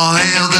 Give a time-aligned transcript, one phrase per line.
[0.00, 0.57] All hail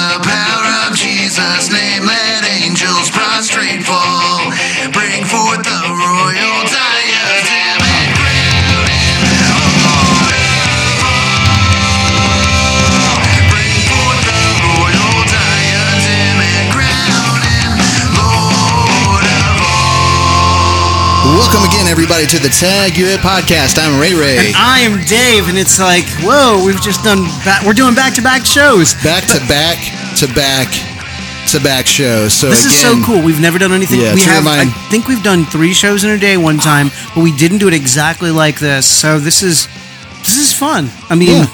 [22.10, 23.76] everybody, to the Tag Your It podcast.
[23.78, 24.38] I'm Ray Ray.
[24.38, 28.14] And I am Dave, and it's like, whoa, we've just done, ba- we're doing back
[28.14, 28.94] to back shows.
[29.04, 29.76] Back to back
[30.16, 30.72] to back
[31.52, 32.32] to back shows.
[32.32, 33.22] So This is so cool.
[33.22, 34.00] We've never done anything.
[34.00, 36.88] Yeah, we have, remind- I think we've done three shows in a day one time,
[37.14, 38.86] but we didn't do it exactly like this.
[38.86, 39.68] So this is,
[40.20, 40.88] this is fun.
[41.10, 41.46] I mean, Yeah.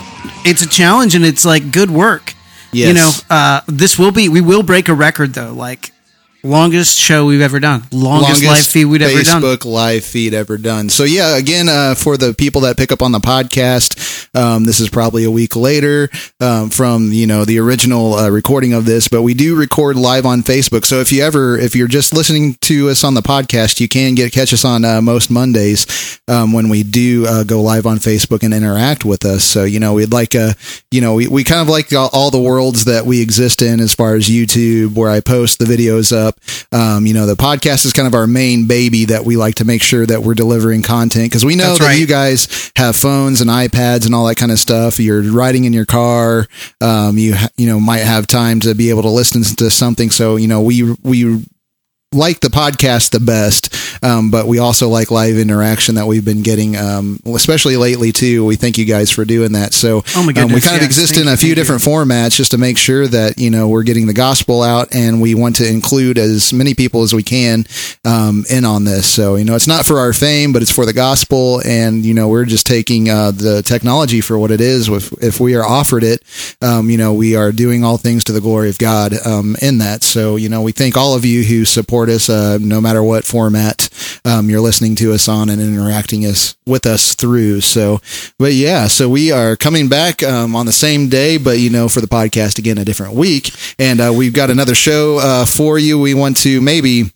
[0.44, 2.32] it's a challenge, and it's like good work.
[2.70, 5.90] You know, uh, this will be, we will break a record though, like
[6.44, 9.42] longest show we've ever done, longest, live feed we've ever done.
[9.42, 10.88] Facebook live feed ever done.
[10.90, 14.78] So yeah, again, uh, for the people that pick up on the podcast, um, this
[14.78, 19.08] is probably a week later um, from you know the original uh, recording of this,
[19.08, 20.84] but we do record live on Facebook.
[20.84, 24.14] So if you ever, if you're just listening to us on the podcast, you can
[24.14, 27.96] get catch us on uh, most Mondays um, when we do uh, go live on
[27.96, 29.44] Facebook and interact with us.
[29.44, 30.52] So you know we'd like uh
[30.90, 33.80] you know we, we kind of like all, all the worlds that we exist in
[33.80, 36.33] as far as YouTube, where I post the videos up.
[36.72, 39.64] Um, you know the podcast is kind of our main baby that we like to
[39.64, 41.98] make sure that we're delivering content because we know That's that right.
[41.98, 44.98] you guys have phones and iPads and all that kind of stuff.
[44.98, 46.46] You're riding in your car.
[46.80, 50.10] Um, you ha- you know might have time to be able to listen to something.
[50.10, 51.44] So you know we we
[52.14, 56.42] like the podcast the best, um, but we also like live interaction that we've been
[56.42, 58.44] getting, um, especially lately too.
[58.44, 59.74] We thank you guys for doing that.
[59.74, 61.54] So Oh my um, we goodness, kind of exist in you, a few thank you.
[61.56, 65.20] different formats just to make sure that you know we're getting the gospel out, and
[65.20, 67.64] we want to include as many people as we can
[68.04, 69.06] um, in on this.
[69.08, 72.14] So you know, it's not for our fame, but it's for the gospel, and you
[72.14, 74.88] know, we're just taking uh, the technology for what it is.
[74.88, 76.22] If if we are offered it,
[76.62, 79.78] um, you know, we are doing all things to the glory of God um, in
[79.78, 80.02] that.
[80.02, 83.24] So you know, we thank all of you who support us, uh, no matter what
[83.24, 83.88] format
[84.24, 87.60] um, you're listening to us on and interacting us with us through.
[87.60, 88.00] So,
[88.38, 91.88] but yeah, so we are coming back um, on the same day, but you know,
[91.88, 95.78] for the podcast again, a different week, and uh, we've got another show uh, for
[95.78, 95.98] you.
[95.98, 97.12] We want to maybe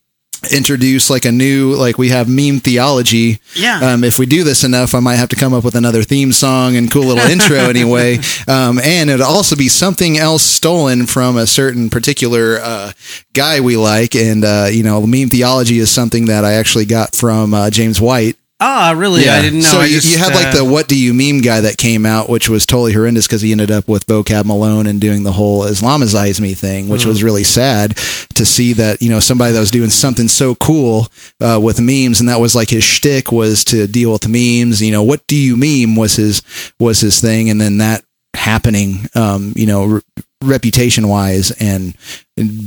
[0.52, 3.40] introduce like a new like we have meme theology.
[3.54, 3.80] Yeah.
[3.92, 6.32] um, if we do this enough i might have to come up with another theme
[6.32, 8.18] song and cool little intro anyway.
[8.46, 12.92] Um, and it'll also be something else stolen from a certain particular uh,
[13.32, 14.14] guy we like.
[14.14, 18.00] And uh, you know meme theology is something that i actually got from uh, james
[18.00, 19.24] white Ah, really?
[19.24, 19.34] Yeah.
[19.34, 19.68] I didn't know.
[19.68, 22.04] so you, just, you had like uh, the "What do you meme" guy that came
[22.04, 25.30] out, which was totally horrendous because he ended up with vocab Malone and doing the
[25.32, 27.06] whole Islamize me thing, which Mm.
[27.06, 27.96] was really sad
[28.34, 31.06] to see that you know somebody that was doing something so cool
[31.40, 34.82] uh, with memes, and that was like his shtick was to deal with memes.
[34.82, 36.42] You know, what do you meme was his
[36.80, 38.02] was his thing, and then that
[38.34, 39.84] happening, um, you know.
[39.84, 40.00] Re-
[40.40, 41.96] reputation wise and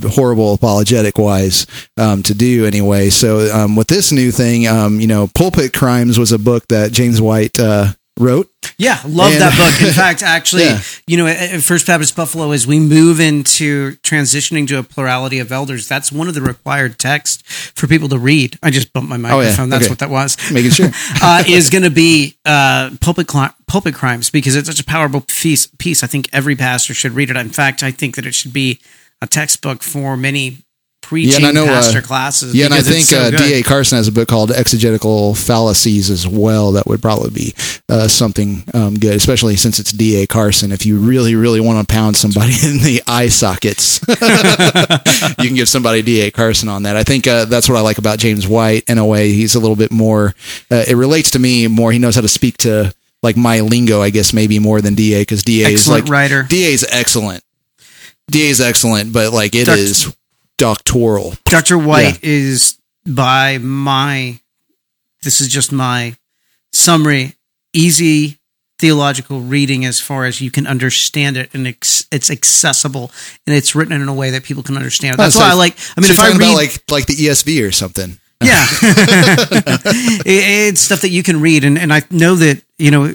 [0.04, 1.66] horrible apologetic wise
[1.98, 6.18] um, to do anyway so um, with this new thing um, you know pulpit crimes
[6.20, 7.88] was a book that james white uh,
[8.20, 9.88] wrote Yeah, love And- that book.
[9.88, 10.82] In fact, actually, Yeah.
[11.08, 15.52] you know, at First Baptist Buffalo, as we move into transitioning to a plurality of
[15.52, 17.42] elders, that's one of the required texts
[17.74, 18.58] for people to read.
[18.62, 19.70] I just bumped my microphone.
[19.70, 19.92] That's Oh, Okay.
[19.92, 20.38] what that was.
[20.52, 20.90] Making sure.
[21.22, 25.22] uh, is going to be uh, pulpit cli- pulpit crimes because it's such a powerful
[25.22, 25.68] piece.
[25.80, 26.04] Piece.
[26.04, 27.38] I think every pastor should read it.
[27.38, 28.80] In fact, I think that it should be
[29.22, 30.58] a textbook for many
[31.02, 32.54] preaching and I know, uh, pastor classes.
[32.56, 36.28] yeah and i think so uh, da carson has a book called exegetical fallacies as
[36.28, 37.54] well that would probably be
[37.90, 40.72] uh, something um, good especially since it's da carson.
[40.72, 45.68] If you really really want to pound somebody in the eye sockets you can give
[45.68, 46.96] somebody da carson on that.
[46.96, 49.32] I think uh, that's what i like about james white in a way.
[49.32, 50.36] He's a little bit more
[50.70, 51.92] uh, it relates to me more.
[51.92, 52.94] He knows how to speak to
[53.24, 56.44] like my lingo i guess maybe more than da because da is like writer.
[56.44, 57.44] da is excellent
[58.30, 60.16] da is excellent but like it is Doc-
[60.58, 61.78] doctoral Dr.
[61.78, 64.40] White is by my
[65.24, 66.16] this is just my
[66.72, 67.36] summary
[67.74, 68.38] easy
[68.80, 73.12] theological reading as far as you can understand it and it's, it's accessible
[73.46, 75.16] and it's written in a way that people can understand.
[75.20, 76.56] Oh, That's Oh, why I like I mean so if you're I talking read about
[76.58, 78.18] like like the ESV or something.
[78.44, 78.66] yeah.
[80.26, 81.64] It- it's stuff that you can read.
[81.64, 83.14] And, and I know that, you know,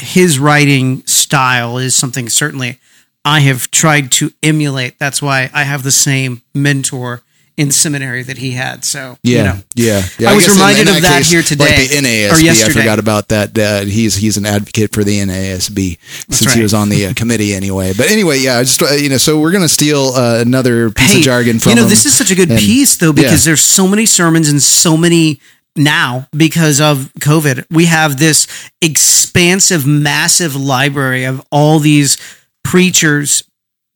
[0.00, 2.78] his writing style is something certainly
[3.26, 4.98] I have tried to emulate.
[4.98, 7.22] That's why I have the same mentor
[7.56, 8.84] in seminary that he had.
[8.84, 9.58] So, Yeah, you know.
[9.74, 10.30] yeah, yeah.
[10.30, 12.80] I was guess in- reminded in of that here today, Like the NASB, or yesterday.
[12.80, 13.58] I forgot about that.
[13.58, 15.98] Uh, he's he's an advocate for the NASB
[16.30, 17.94] since he was on the uh, committee anyway.
[17.96, 21.12] But anyway, yeah, I just uh, you know, so we're gonna steal uh, another piece
[21.12, 21.88] Hey, of jargon from you know, him.
[21.88, 23.50] this is such a good And- piece though because yeah.
[23.50, 25.40] there's so many sermons and so many
[25.74, 27.64] now because of COVID.
[27.70, 28.46] We have this
[28.82, 32.18] expansive, massive library of all these
[32.66, 33.44] preachers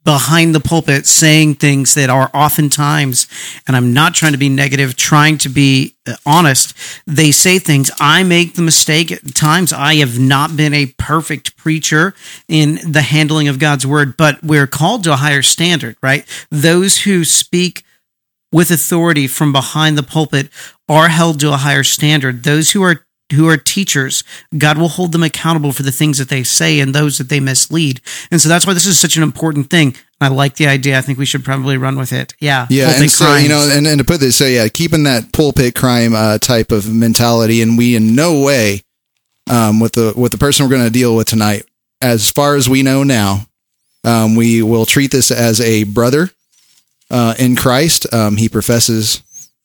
[0.05, 3.27] behind the pulpit saying things that are oftentimes,
[3.67, 6.75] and I'm not trying to be negative, trying to be uh, honest.
[7.05, 7.91] They say things.
[7.99, 9.73] I make the mistake at times.
[9.73, 12.15] I have not been a perfect preacher
[12.47, 16.25] in the handling of God's word, but we're called to a higher standard, right?
[16.49, 17.85] Those who speak
[18.53, 20.49] with authority from behind the pulpit
[20.89, 22.45] are held to a higher standard.
[22.45, 24.25] Those who are who are teachers,
[24.57, 27.41] God will hold them accountable for the things that they say and those that they
[27.41, 28.01] mislead.
[28.31, 29.97] And so that's why this is such an important thing.
[30.21, 30.99] I like the idea.
[30.99, 32.35] I think we should probably run with it.
[32.41, 32.67] Yeah.
[32.69, 33.43] Yeah, and so crimes.
[33.43, 36.73] you know, and, and to put this, so yeah, keeping that pulpit crime uh, type
[36.73, 38.83] of mentality, and we in no way,
[39.51, 41.65] um, with the with the person we're going to deal with tonight,
[42.01, 43.47] as far as we know now,
[44.05, 46.31] um, we will treat this as a brother
[47.11, 48.13] uh, in Christ.
[48.13, 49.23] Um, he professes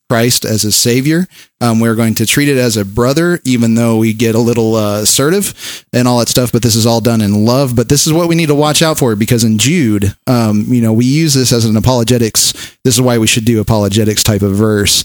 [0.10, 1.26] Christ as his savior.
[1.62, 4.76] Um, we're going to treat it as a brother, even though we get a little
[4.76, 6.52] uh, assertive and all that stuff.
[6.52, 7.76] But this is all done in love.
[7.76, 10.82] But this is what we need to watch out for because in Jude, um, you
[10.82, 12.54] know, we use this as an apologetics.
[12.84, 15.04] This is why we should do apologetics type of verse,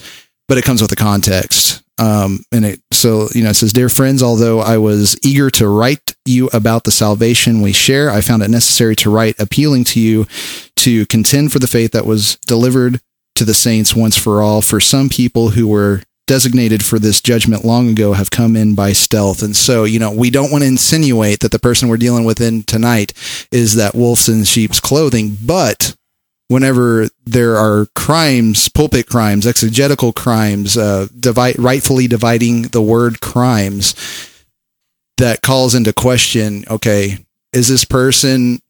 [0.49, 1.83] but it comes with a context.
[1.99, 5.69] Um, and it, so, you know, it says, Dear friends, although I was eager to
[5.69, 10.01] write you about the salvation we share, I found it necessary to write appealing to
[10.01, 10.27] you
[10.77, 13.01] to contend for the faith that was delivered
[13.41, 14.61] to the saints once for all.
[14.61, 18.93] For some people who were designated for this judgment long ago have come in by
[18.93, 19.43] stealth.
[19.43, 22.41] And so, you know, we don't want to insinuate that the person we're dealing with
[22.41, 23.15] in tonight
[23.51, 25.97] is that wolves in sheep's clothing, but
[26.49, 33.95] whenever there are crimes, pulpit crimes, exegetical crimes, uh, divide, rightfully dividing the word crimes,
[35.17, 37.19] that calls into question, okay,
[37.53, 38.61] is this person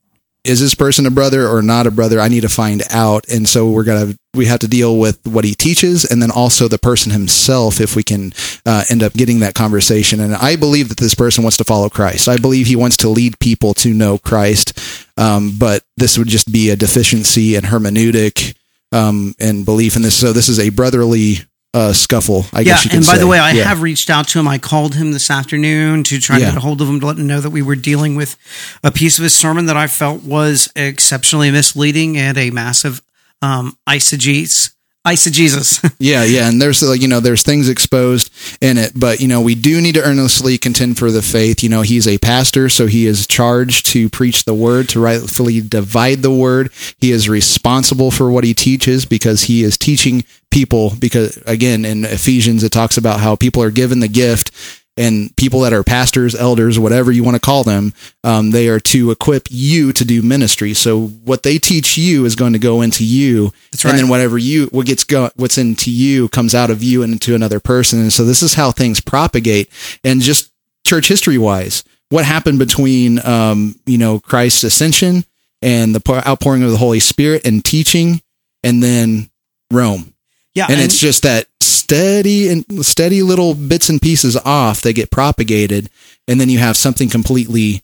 [0.45, 2.21] is this person a brother or not a brother?
[2.21, 3.29] I need to find out.
[3.29, 6.69] And so we're gonna we have to deal with what he teaches, and then also
[6.69, 8.33] the person himself, if we can
[8.65, 10.21] uh, end up getting that conversation.
[10.21, 12.29] And I believe that this person wants to follow Christ.
[12.29, 14.79] I believe he wants to lead people to know Christ.
[15.17, 18.57] Um, but this would just be a deficiency in hermeneutic
[18.93, 20.17] um, and belief in this.
[20.17, 21.39] So this is a brotherly
[21.73, 22.45] uh, scuffle.
[22.53, 23.19] I yeah, guess you could and by say.
[23.21, 23.65] the way, I Yeah.
[23.65, 24.49] have reached out to him.
[24.49, 26.47] I called him this afternoon to try Yeah.
[26.47, 28.37] to get a hold of him to let him know that we were dealing with
[28.83, 33.03] a piece of his sermon that I felt was exceptionally misleading and a massive
[33.43, 34.71] um, eisegesis.
[35.07, 35.81] Eisegesis.
[35.99, 39.41] Yeah, yeah, and there's like you know there's things exposed in it, but you know
[39.43, 41.63] we do need to earnestly contend for the faith.
[41.63, 45.61] You know he's a pastor, so he is charged to preach the word, to rightfully
[45.61, 46.71] divide the word.
[46.99, 50.93] He is responsible for what he teaches because he is teaching people.
[50.99, 54.51] Because again, in Ephesians it talks about how people are given the gift.
[54.97, 58.81] And people that are pastors, elders, whatever you want to call them, um, they are
[58.81, 60.75] to equip you to do ministry.
[60.75, 64.37] So what they teach you is going to go into you, That's and then whatever
[64.37, 68.01] you what gets go what's into you comes out of you and into another person.
[68.01, 69.71] And so this is how things propagate.
[70.05, 70.51] And just
[70.85, 75.23] church history wise what happened between um you know christ's ascension
[75.63, 78.23] and the outpouring of the holy spirit and teaching
[78.63, 79.31] and then
[79.71, 80.15] rome.
[80.55, 81.47] Yeah, and, it's just that
[81.91, 85.91] steady and steady little bits and pieces off that get propagated
[86.29, 87.83] and then you have something completely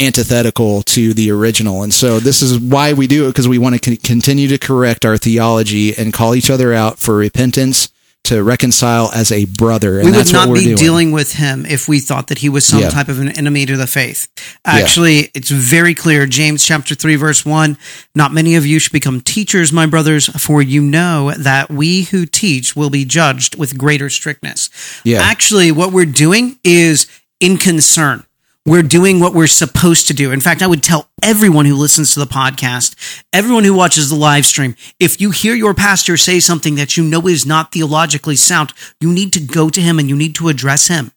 [0.00, 1.84] antithetical to the original.
[1.84, 4.58] And so this is why we do it because we want to con- continue to
[4.58, 7.90] correct our theology and call each other out for repentance
[8.30, 11.12] to reconcile as a brother and we would that's what not we're be doing dealing
[11.12, 12.88] with him if we thought that he was some Yeah.
[12.90, 14.28] type of an enemy to the faith.
[14.64, 16.26] Actually, it's very clear.
[16.26, 17.76] James chapter 3, verse 1
[18.14, 22.24] Not many of you should become teachers, my brothers, for you know that we who
[22.24, 24.70] teach will be judged with greater strictness.
[25.02, 25.18] Yeah.
[25.20, 27.08] Actually, what we're doing is
[27.40, 28.24] in concern.
[28.66, 30.32] We're doing what we're supposed to do.
[30.32, 32.94] In fact, I would tell everyone who listens to the podcast,
[33.32, 37.02] everyone who watches the live stream, if you hear your pastor say something that you
[37.02, 40.48] know is not theologically sound, you need to go to him and you need to
[40.48, 41.10] address him.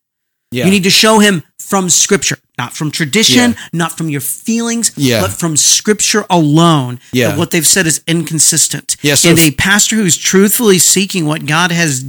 [0.52, 3.68] yeah You need to show him from scripture, not from tradition, Yeah.
[3.74, 5.22] not from your feelings, Yeah.
[5.22, 7.00] but from scripture alone.
[7.12, 7.30] Yeah.
[7.30, 8.96] That what they've said is inconsistent.
[9.02, 12.04] Yeah, so and a pastor who's truthfully seeking what God has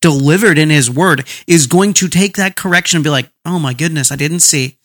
[0.00, 3.72] delivered in his word is going to take that correction and be like, oh my
[3.74, 4.78] goodness, I didn't see.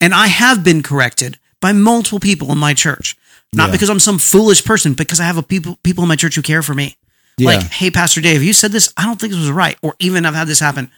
[0.00, 3.16] And I have been corrected by multiple people in my church.
[3.52, 3.72] Not Yeah.
[3.72, 6.42] because I'm some foolish person, because I have a people people in my church who
[6.42, 6.96] care for me.
[7.36, 7.46] Yeah.
[7.48, 8.92] Like, hey, Pastor Dave, you said this.
[8.96, 9.76] I don't think this was right.
[9.82, 10.90] Or even I've had this happen.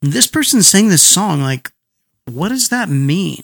[0.00, 1.40] This person sang this song.
[1.42, 1.72] Like,
[2.26, 3.42] what does that mean?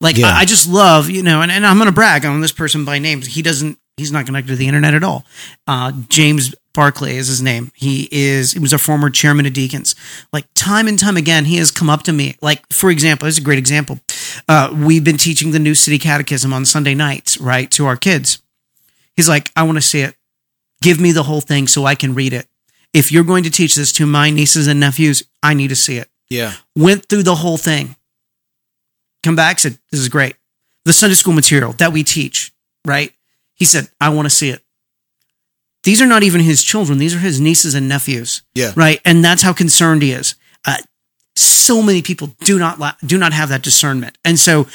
[0.00, 0.28] Like, Yeah.
[0.28, 2.84] I, I just love, you know, and, and I'm going to brag on this person
[2.84, 3.22] by name.
[3.22, 5.24] He doesn't, he's not connected to the internet at all.
[5.66, 7.72] Uh, James Barclay is his name.
[7.74, 9.94] He is, he was a former chairman of deacons.
[10.32, 12.36] Like, time and time again, he has come up to me.
[12.40, 13.98] Like, for example, this is a great example.
[14.48, 18.40] Uh, we've been teaching the New City Catechism on Sunday nights, right, to our kids.
[19.16, 20.14] He's like, I want to see it.
[20.80, 22.46] Give me the whole thing so I can read it.
[22.92, 25.96] If you're going to teach this to my nieces and nephews, I need to see
[25.98, 26.08] it.
[26.28, 27.96] yeah Went through the whole thing.
[29.22, 30.36] Come back, said, This is great.
[30.84, 32.52] The Sunday school material that we teach,
[32.86, 33.12] right?
[33.54, 34.62] He said, I want to see it.
[35.84, 36.98] These are not even his children.
[36.98, 38.42] These are his nieces and nephews.
[38.54, 38.72] Yeah.
[38.76, 39.00] Right.
[39.04, 40.34] And that's how concerned he is.
[40.66, 40.76] Uh,
[41.36, 44.18] so many people do not la- do not have that discernment.
[44.24, 44.66] And so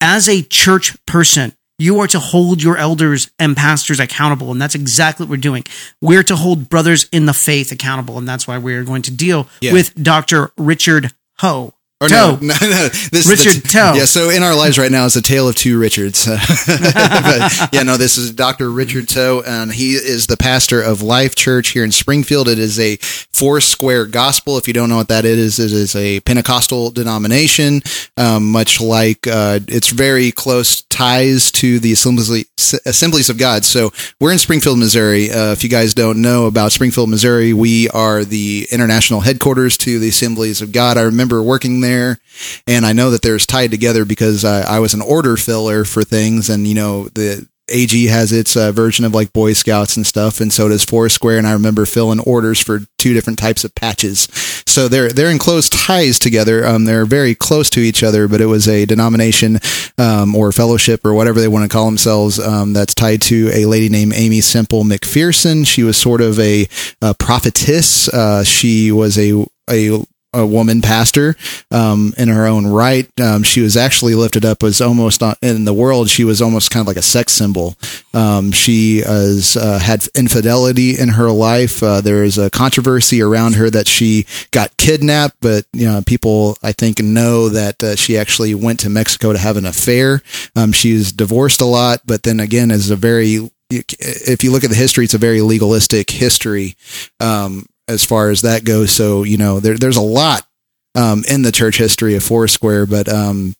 [0.00, 4.52] as a church person, you are to hold your elders and pastors accountable.
[4.52, 5.64] And that's exactly what we're doing.
[6.00, 8.16] We're to hold brothers in the faith accountable.
[8.16, 9.72] And that's why we're going to deal Yeah.
[9.72, 10.52] with Dr.
[10.56, 11.73] Richard Ho.
[12.00, 12.38] Or Toe.
[12.40, 12.88] no, no, no.
[12.88, 13.92] This Richard is the, Toe.
[13.94, 16.26] Yeah, so in our lives right now is a tale of two Richards.
[16.66, 18.70] but, yeah, no, this is Dr.
[18.70, 22.48] Richard Toe, and he is the pastor of Life Church here in Springfield.
[22.48, 24.58] It is a four square gospel.
[24.58, 27.80] If you don't know what that is, it is a Pentecostal denomination,
[28.16, 32.46] um, much like uh, it's very close ties to the Assembly,
[32.86, 33.64] Assemblies of God.
[33.64, 35.30] So we're in Springfield, Missouri.
[35.30, 39.98] Uh, if you guys don't know about Springfield, Missouri, we are the international headquarters to
[40.00, 40.98] the Assemblies of God.
[40.98, 42.18] I remember working there,
[42.66, 46.02] and I know that there's tied together because I, I was an order filler for
[46.02, 50.06] things, and you know the AG has its uh, version of like Boy Scouts and
[50.06, 51.38] stuff, and so does Foursquare.
[51.38, 54.28] And I remember filling orders for two different types of patches.
[54.66, 56.66] So they're they're in close ties together.
[56.66, 59.60] Um, they're very close to each other, but it was a denomination
[59.96, 63.64] um, or fellowship or whatever they want to call themselves um, that's tied to a
[63.64, 65.66] lady named Aimee Semple McPherson.
[65.66, 66.68] She was sort of a,
[67.00, 68.08] a prophetess.
[68.08, 71.36] Uh, she was a a a woman pastor
[71.70, 73.08] um, in her own right.
[73.20, 76.08] Um, she was actually lifted up as almost on, in the world.
[76.08, 77.76] She was almost kind of like a sex symbol.
[78.12, 81.82] Um, she has uh, had infidelity in her life.
[81.82, 86.56] Uh, there is a controversy around her that she got kidnapped, but you know people
[86.62, 90.22] I think know that uh, she actually went to Mexico to have an affair.
[90.56, 94.70] Um, she's divorced a lot, but then again, is a very if you look at
[94.70, 96.76] the history, it's a very legalistic history
[97.20, 98.92] um, as far as that goes.
[98.92, 100.46] So you know, there, there's a lot
[100.94, 103.54] um, in the church history of Foursquare, but um,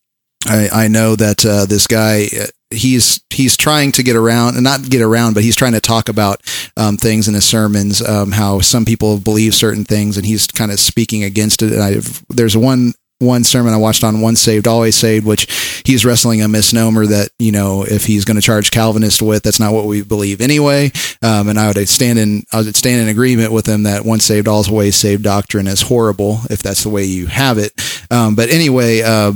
[0.47, 4.65] I, I know that uh, this guy uh, he's he's trying to get around and
[4.65, 6.41] not get around, but he's trying to talk about
[6.77, 10.71] um, things in his sermons, um, how some people believe certain things, and he's kind
[10.71, 11.73] of speaking against it.
[11.73, 11.97] And I
[12.29, 16.49] there's one one sermon I watched on Once Saved, Always Saved, which he's wrestling a
[16.49, 20.03] misnomer that, you know, if he's going to charge Calvinist with, that's not what we
[20.03, 20.91] believe anyway.
[21.23, 24.25] Um, and I would stand in, I would stand in agreement with him that once
[24.25, 27.73] saved, always saved doctrine is horrible if that's the way you have it.
[28.11, 29.33] Um, but anyway, uh,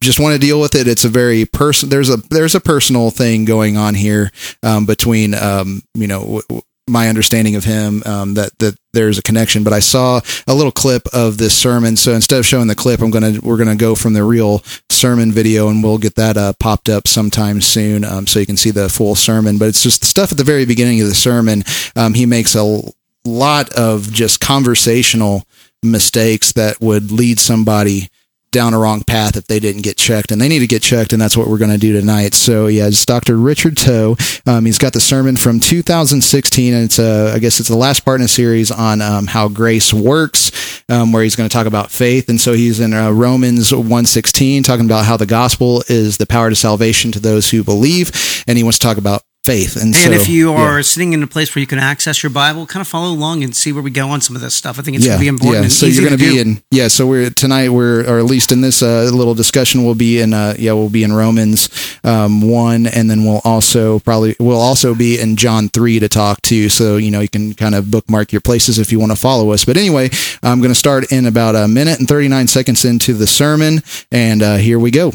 [0.00, 0.86] just want to deal with it.
[0.86, 1.88] It's a very person.
[1.88, 4.30] There's a there's a personal thing going on here
[4.62, 9.18] um, between um, you know w- w- my understanding of him um, that that there's
[9.18, 9.62] a connection.
[9.62, 13.00] But I saw a little clip of this sermon, so instead of showing the clip,
[13.00, 16.52] I'm gonna we're gonna go from the real sermon video, and we'll get that uh,
[16.58, 19.56] popped up sometime soon, um, so you can see the full sermon.
[19.58, 21.62] But it's just the stuff at the very beginning of the sermon.
[21.94, 22.82] Um, he makes a
[23.24, 25.44] lot of just conversational
[25.82, 28.08] mistakes that would lead somebody
[28.50, 31.12] down a wrong path if they didn't get checked and they need to get checked
[31.12, 32.34] and that's what we're going to do tonight.
[32.34, 36.98] So yeah it's dr richard toe um, he's got the sermon from 2016 and it's
[36.98, 40.82] uh, i guess it's the last part in a series on um, how grace works
[40.88, 42.28] um, where he's going to talk about faith.
[42.28, 46.50] And so he's in uh, romans 116 talking about how the gospel is the power
[46.50, 49.94] to salvation to those who believe and he wants to talk about faith and, And
[49.94, 50.60] so, if you yeah.
[50.60, 53.42] are sitting in a place where you can access your Bible, kind of follow along
[53.42, 54.78] and see where we go on some of this stuff.
[54.78, 55.64] I think it's going to be important.
[55.64, 56.40] and So you're going to be do.
[56.40, 56.88] in yeah.
[56.88, 60.34] So we're tonight we're or at least in this uh, little discussion we'll be in
[60.34, 61.70] uh, yeah we'll be in Romans
[62.04, 66.42] um, one and then we'll also probably we'll also be in John three to talk
[66.42, 66.68] to.
[66.68, 69.52] So you know you can kind of bookmark your places if you want to follow
[69.52, 69.64] us.
[69.64, 70.10] But anyway,
[70.42, 73.80] I'm going to start in about a minute and 39 seconds into the sermon,
[74.12, 75.12] and uh, here we go.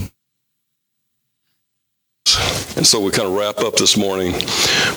[2.75, 4.33] And so we kind of wrap up this morning.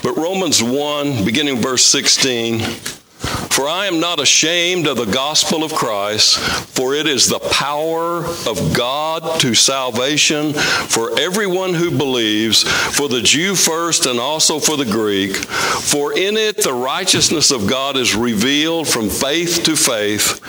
[0.01, 5.73] But Romans 1, beginning verse 16 For I am not ashamed of the gospel of
[5.73, 13.07] Christ, for it is the power of God to salvation for everyone who believes, for
[13.07, 15.35] the Jew first and also for the Greek.
[15.35, 20.41] For in it the righteousness of God is revealed from faith to faith,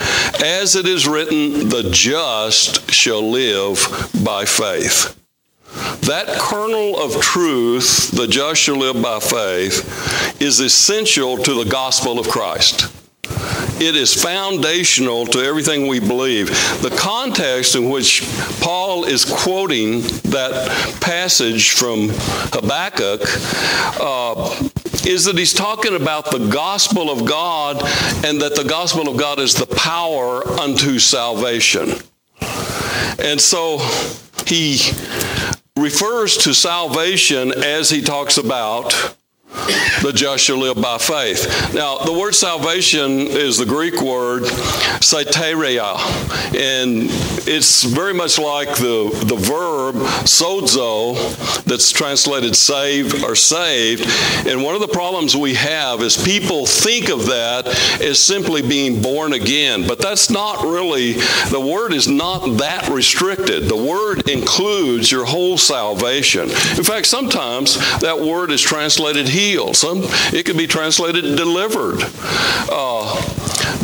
[0.43, 5.18] as it is written, the just shall live by faith.
[6.01, 12.19] That kernel of truth, the just shall live by faith, is essential to the gospel
[12.19, 12.91] of Christ.
[13.81, 16.49] It is foundational to everything we believe.
[16.81, 18.27] The context in which
[18.59, 22.09] Paul is quoting that passage from
[22.51, 23.21] Habakkuk
[24.01, 24.69] uh,
[25.07, 27.77] is that he's talking about the gospel of God
[28.25, 31.93] and that the gospel of God is the power unto salvation.
[33.17, 33.77] And so
[34.47, 34.79] he
[35.77, 39.15] refers to salvation as he talks about
[40.01, 41.73] the just shall live by faith.
[41.73, 44.43] Now, the word salvation is the Greek word
[45.01, 45.95] soteria,
[46.55, 47.07] and
[47.47, 54.05] it's very much like the, the verb sozo that's translated save or saved.
[54.47, 57.67] And one of the problems we have is people think of that
[58.01, 61.13] as simply being born again, but that's not really,
[61.49, 63.63] the word is not that restricted.
[63.63, 66.43] The word includes your whole salvation.
[66.43, 69.75] In fact, sometimes that word is translated healed.
[69.75, 70.01] Some
[70.33, 71.99] it can be translated delivered.
[72.71, 73.15] Uh,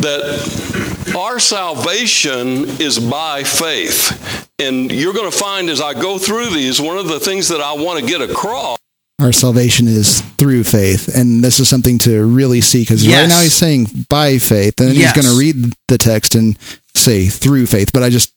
[0.00, 4.46] that our salvation is by faith.
[4.58, 7.60] And you're going to find as I go through these, one of the things that
[7.60, 8.78] I want to get across
[9.20, 13.40] Our salvation is through faith, and this is something to really see because right now
[13.40, 15.14] he's saying by faith, and then Yes.
[15.14, 16.58] he's going to read the text and
[16.94, 17.90] say through faith.
[17.92, 18.32] But I just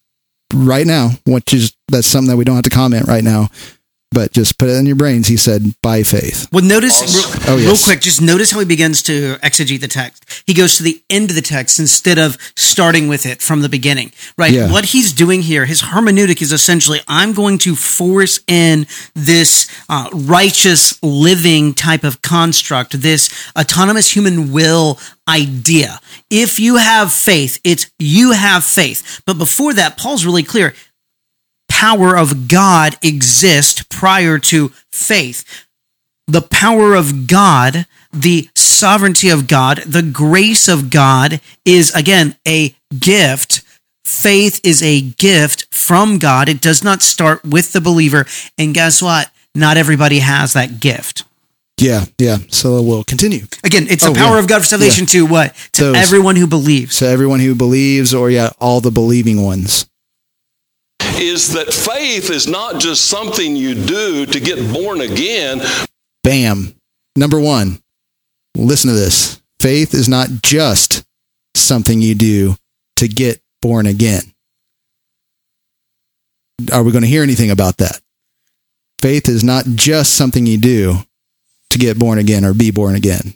[0.54, 3.50] right now, which is that's something that we don't have to comment right now,
[4.12, 5.28] but just put it in your brains.
[5.28, 6.48] He said by faith.
[6.52, 7.40] Well, notice Awesome.
[7.42, 8.02] real, Oh, real quick.
[8.02, 10.44] Just notice how he begins to exegete the text.
[10.48, 13.70] He goes to the end of the text instead of starting with it from the
[13.70, 14.12] beginning.
[14.38, 14.52] Right.
[14.52, 14.72] Yeah.
[14.72, 20.10] What he's doing here, his hermeneutic is essentially, I'm going to force in this uh,
[20.12, 24.98] righteous living type of construct, this autonomous human will
[25.28, 26.00] idea.
[26.32, 29.22] If you have faith, it's you have faith.
[29.26, 30.74] But before that, Paul's really clear
[31.80, 35.46] power of God exist prior to faith.
[36.28, 42.76] The power of God, the sovereignty of God, the grace of God is again a
[43.00, 43.62] gift.
[44.04, 46.50] Faith is a gift from God.
[46.50, 48.26] It does not start with the believer.
[48.58, 49.32] And guess what?
[49.56, 51.24] Not everybody has that gift.
[51.80, 52.38] Yeah, yeah.
[52.50, 53.46] So we'll continue.
[53.64, 54.40] Again, it's the Oh, power yeah.
[54.40, 55.56] of God for salvation to what?
[55.74, 55.96] To Those.
[55.96, 56.98] everyone who believes.
[56.98, 59.86] So everyone who believes, or yeah, all the believing ones.
[61.20, 65.62] Is that faith is not just something you do to get born again,
[66.24, 66.76] Bam.
[67.16, 67.82] Number one,
[68.56, 69.42] listen to this.
[69.60, 71.04] Faith is not just
[71.56, 72.56] something you do
[72.98, 74.22] to get born again.
[76.74, 78.00] Are we going to hear anything about that?
[79.02, 80.96] Faith is not just something you do
[81.70, 83.34] to get born again or be born again,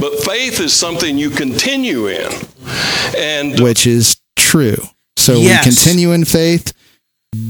[0.00, 2.32] but faith is something you continue in.
[3.16, 4.76] And which is true.
[5.18, 5.66] So Yes.
[5.66, 6.72] we continue in faith,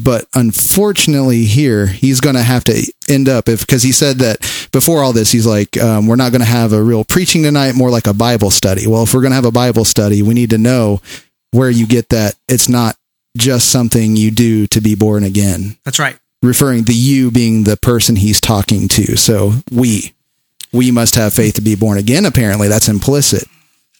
[0.04, 4.40] but unfortunately, here he's going to have to end up if because he said that
[4.72, 7.74] before all this, he's like, um, we're not going to have a real preaching tonight,
[7.74, 8.86] more like a Bible study.
[8.86, 11.00] Well, if we're going to have a Bible study, we need to know
[11.50, 12.34] where you get that.
[12.48, 12.96] It's not
[13.36, 15.76] just something you do to be born again.
[15.84, 16.18] That's right.
[16.42, 19.16] Referring the you being the person he's talking to.
[19.16, 20.14] So we,
[20.72, 22.24] we must have faith to be born again.
[22.24, 23.48] Apparently, that's implicit.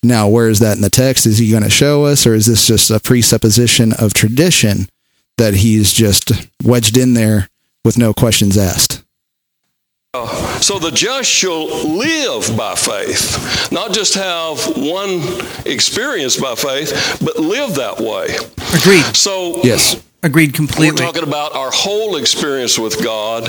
[0.03, 1.27] Now, where is that in the text?
[1.27, 4.89] Is he going to show us, or is this just a presupposition of tradition
[5.39, 6.33] that he's just
[6.65, 7.49] wedged in there
[7.85, 9.03] with no questions asked?
[10.61, 15.21] so the just shall live by faith, not just have one
[15.67, 18.35] experience by faith, but live that way.
[18.75, 19.05] Agreed.
[19.15, 20.03] So Yes.
[20.23, 20.91] Agreed completely.
[20.93, 23.49] We're talking about our whole experience with God.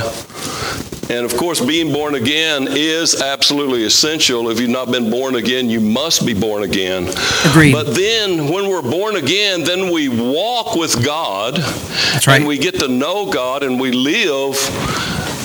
[1.09, 4.49] And of course, being born again is absolutely essential.
[4.49, 7.07] If you've not been born again, you must be born again.
[7.45, 7.71] Agreed.
[7.71, 11.55] But then, when we're born again, then we walk with God.
[11.55, 12.35] That's right.
[12.37, 14.55] And we get to know God and we live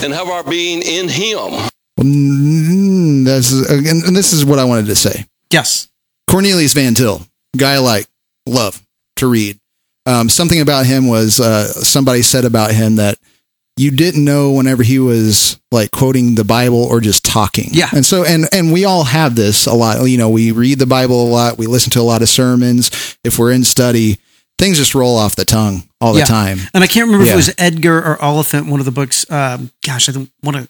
[0.02, 1.70] and have our being in Him.
[2.00, 5.26] Mm, This is, and and this is what I wanted to say.
[5.50, 5.88] yes.
[6.28, 7.20] Cornelius Van Til,
[7.56, 8.06] guy I like,
[8.46, 8.82] love
[9.16, 9.58] to read.
[10.06, 13.18] Um, something about him was uh, somebody said about him that
[13.76, 17.68] you didn't know whenever he was like quoting the Bible or just talking.
[17.72, 17.88] Yeah.
[17.94, 20.02] And so, and, and we all have this a lot.
[20.04, 21.56] You know, we read the Bible a lot.
[21.56, 23.16] We listen to a lot of sermons.
[23.24, 24.18] If we're in study,
[24.58, 26.24] things just roll off the tongue all the Yeah.
[26.26, 26.58] time.
[26.74, 29.24] And I can't remember if it was Edgar or Oliphint, one of the books.
[29.30, 30.68] Um, gosh, I don't want to.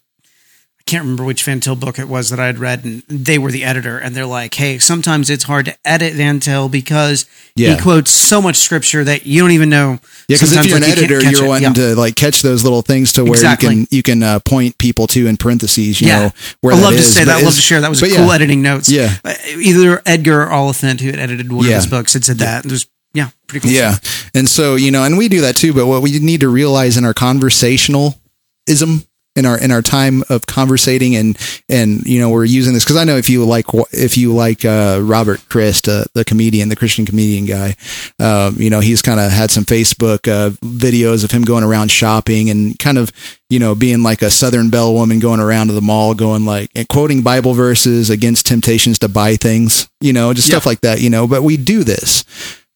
[0.83, 3.39] I can't remember which Van Til book it was that I had read, and they
[3.39, 7.25] were the editor, and they're like, "Hey, sometimes it's hard to edit Van Til because
[7.55, 7.77] Yeah.
[7.77, 10.89] he quotes so much scripture that you don't even know." Yeah, because if you're like,
[10.89, 11.49] an editor, you're it.
[11.49, 11.95] wanting Yeah.
[11.95, 13.69] to like catch those little things to where Exactly.
[13.69, 16.01] you can you can uh, point people to in parentheses.
[16.01, 17.39] You Yeah, know where I love to say that.
[17.39, 17.81] I love to share.
[17.81, 18.89] That was a cool editing notes.
[18.89, 19.15] Yeah.
[19.25, 22.65] Uh, either Edgar or Oliphint, who had edited one of his books, had said that.
[22.65, 23.77] It was yeah, pretty cool.
[23.77, 23.99] Yeah.
[24.35, 26.97] And so, you know, and we do that too, but what we need to realize
[26.97, 28.19] in our conversational
[28.67, 32.85] conversationalism in our in our time of conversating and and you know we're using this
[32.85, 36.69] because I know if you like if you like uh, Robert Christ uh, the comedian
[36.69, 37.77] the Christian comedian guy
[38.19, 41.91] um, you know he's kind of had some Facebook uh, videos of him going around
[41.91, 43.11] shopping and kind of
[43.49, 46.71] you know being like a Southern Belle woman going around to the mall going like
[46.75, 51.01] and quoting Bible verses against temptations to buy things you know just stuff like that
[51.01, 52.25] you know but we do this.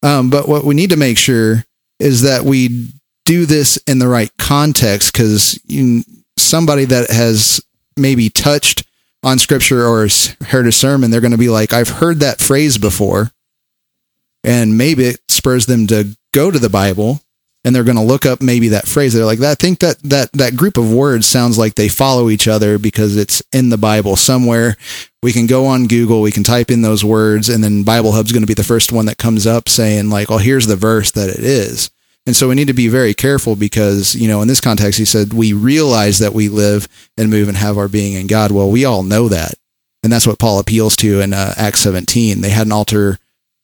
[0.03, 1.65] Um, but what we need to make sure
[1.99, 2.89] is that we
[3.25, 5.59] do this in the right context because
[6.47, 7.61] somebody that has
[7.95, 8.85] maybe touched
[9.23, 10.07] on scripture or
[10.47, 13.31] heard a sermon, they're going to be like, I've heard that phrase before.
[14.43, 17.21] And maybe it spurs them to go to the Bible
[17.67, 19.13] and they're going to look up maybe that phrase.
[19.13, 22.47] They're like, I think that, that, that group of words sounds like they follow each
[22.47, 24.77] other because it's in the Bible somewhere.
[25.21, 28.31] We can go on Google, we can type in those words, and then Bible Hub's
[28.31, 31.11] going to be the first one that comes up saying, like, oh, here's the verse
[31.11, 31.89] that it is.
[32.27, 35.05] And so we need to be very careful because, you know, in this context, he
[35.05, 38.51] said, we realize that we live and move and have our being in God.
[38.51, 39.53] Well, we all know that.
[40.03, 42.41] And that's what Paul appeals to in uh, Acts 17.
[42.41, 43.17] They had an altar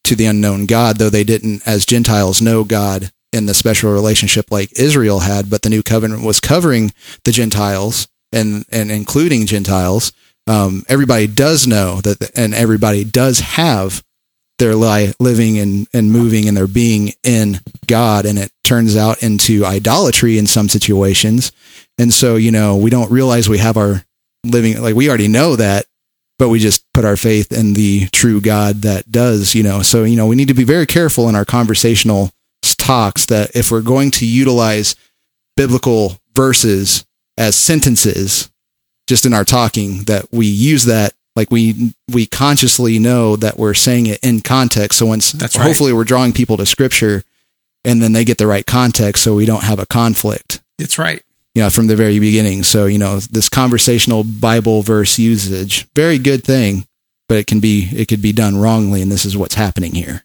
[0.06, 4.49] to the unknown God, though they didn't, as Gentiles, know God in the special relationship
[4.49, 6.93] like Israel had, but the new covenant was covering
[7.26, 10.13] the Gentiles and, and including Gentiles.
[10.47, 14.04] Um, everybody does know that, and everybody does have
[14.63, 18.26] their li- living and, and moving and their being in God.
[18.26, 21.52] And it turns out into idolatry in some situations.
[21.97, 24.06] And so, you know, we don't realize we have our
[24.45, 25.86] living, like we already know that,
[26.39, 29.82] but we just put our faith in the true God that does, you know.
[29.82, 32.32] So, you know, we need to be very careful in our conversational
[32.63, 34.95] talks that if we're going to utilize
[35.58, 37.06] biblical verses
[37.38, 38.49] as sentences
[39.08, 43.74] just in our talking, that we use that like we we consciously know that we're
[43.74, 45.00] saying it in context.
[45.00, 45.65] So once That's right.
[45.65, 47.24] hopefully we're drawing people to scripture
[47.86, 51.22] and then they get the right context so we don't have a conflict That's right.
[51.54, 52.63] you know, from the very beginning.
[52.63, 56.86] So, you know, this conversational Bible verse usage, very good thing,
[57.28, 59.02] but it can be, it could be done wrongly.
[59.02, 60.24] And this is what's happening here.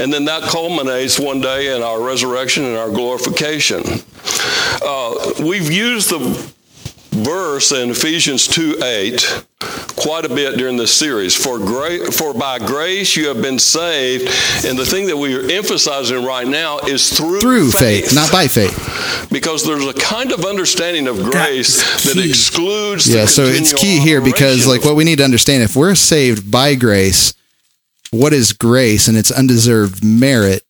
[0.00, 3.82] And then that culminates one day in our resurrection and our glorification.
[4.80, 6.52] Uh, we've used the
[7.24, 9.44] verse in Ephesians 2 8
[9.96, 11.34] quite a bit during this series.
[11.34, 14.24] For, gra- for by grace you have been saved.
[14.64, 18.46] And the thing that we are emphasizing right now is through, Through faith, not by
[18.46, 19.28] faith.
[19.30, 23.26] Because there's a kind of understanding of grace that excludes the Yeah.
[23.26, 26.74] So it's key here because like what we need to understand, if we're saved by
[26.74, 27.34] grace,
[28.10, 30.62] what is grace and its undeserved merit?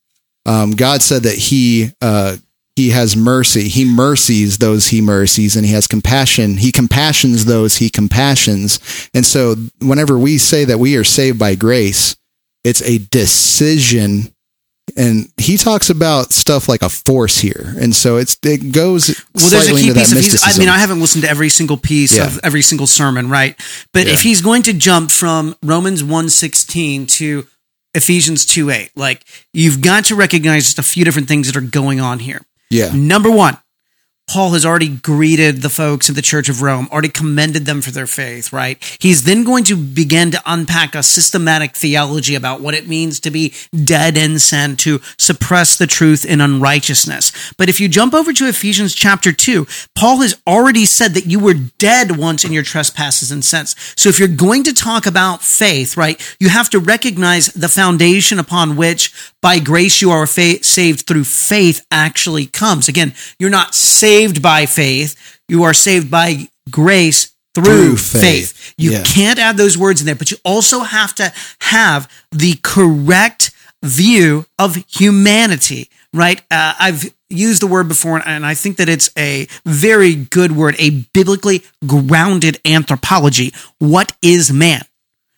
[0.47, 2.37] Um, God said that he, uh,
[2.79, 3.69] he has mercy.
[3.69, 6.57] He mercies those he mercies and he has compassion.
[6.59, 8.79] He compassions those he compassions.
[9.13, 12.17] And so whenever we say that we are saved by grace,
[12.63, 14.33] it's a decision.
[14.97, 17.75] And he talks about stuff like a force here.
[17.79, 20.19] And so it's, it goes Well, there's a key piece of.
[20.19, 22.27] He's, I mean, I haven't listened to every single piece Yeah.
[22.27, 23.55] of every single sermon, right?
[23.93, 27.47] But if he's going to jump from Romans 1.16 to
[27.95, 32.01] Ephesians 2.8, like you've got to recognize just a few different things that are going
[32.01, 32.41] on here.
[32.71, 32.93] Yeah.
[32.95, 33.57] Number one,
[34.29, 37.91] Paul has already greeted the folks at the Church of Rome, already commended them for
[37.91, 38.77] their faith, right?
[39.01, 43.31] He's then going to begin to unpack a systematic theology about what it means to
[43.31, 47.55] be dead in sin, to suppress the truth in unrighteousness.
[47.57, 51.41] But if you jump over to Ephesians chapter 2, Paul has already said that you
[51.41, 53.75] were dead once in your trespasses and sins.
[53.97, 58.39] So if you're going to talk about faith, right, you have to recognize the foundation
[58.39, 59.11] upon which
[59.41, 62.89] by grace you are fa- saved through faith actually comes.
[62.89, 65.15] Again, you're not saved by faith,
[65.49, 68.53] you are saved by grace through, Through faith.
[68.53, 68.75] faith.
[68.77, 69.03] You Yeah.
[69.03, 73.51] can't add those words in there, but you also have to have the correct
[73.83, 76.41] view of humanity, right?
[76.51, 80.75] Uh, I've used the word before, and I think that it's a very good word,
[80.79, 83.53] a biblically grounded anthropology.
[83.79, 84.83] What is man?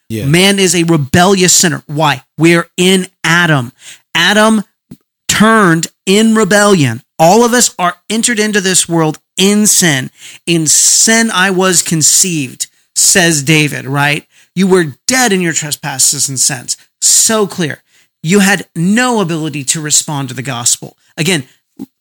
[0.09, 0.27] Yeah.
[0.27, 1.83] Man is a rebellious sinner.
[1.87, 2.25] Why?
[2.39, 3.73] We're in Adam.
[4.15, 4.65] Adam
[5.29, 7.03] turned in rebellion.
[7.23, 10.11] All of us are entered into this world in sin.
[10.47, 14.27] In sin, I was conceived, says David, right?
[14.55, 16.79] You were dead in your trespasses and sins.
[17.03, 17.83] So clear.
[18.23, 20.97] You had no ability to respond to the gospel.
[21.19, 21.45] Again,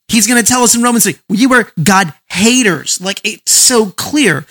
[0.07, 3.01] he's going to tell us in Romans 3, you were God haters.
[3.01, 4.45] Like it's so clear.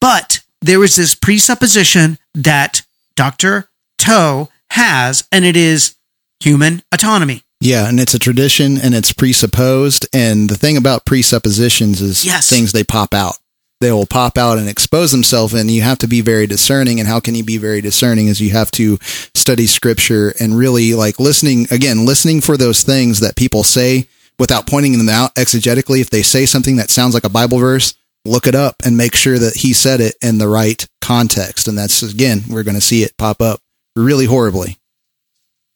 [0.00, 2.82] But there is this presupposition that
[3.16, 3.68] Dr.
[3.98, 5.94] Toe has, and it is
[6.40, 7.42] human autonomy.
[7.64, 10.06] Yeah, and it's a tradition and it's presupposed.
[10.12, 12.48] And the thing about presuppositions is Yes.
[12.48, 13.38] things they pop out.
[13.80, 17.00] They will pop out and expose themselves, and you have to be very discerning.
[17.00, 18.28] And how can you be very discerning?
[18.28, 18.98] Is you have to
[19.34, 24.66] study scripture and really like listening again, listening for those things that people say without
[24.66, 26.00] pointing them out exegetically.
[26.00, 27.94] If they say something that sounds like a Bible verse,
[28.26, 31.66] look it up and make sure that he said it in the right context.
[31.66, 33.60] And that's again, we're going to see it pop up
[33.96, 34.78] really horribly.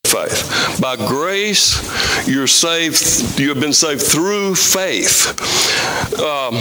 [0.09, 0.81] Faith.
[0.81, 3.38] By grace, you're saved.
[3.38, 5.29] You have been saved through faith.
[6.21, 6.55] Um,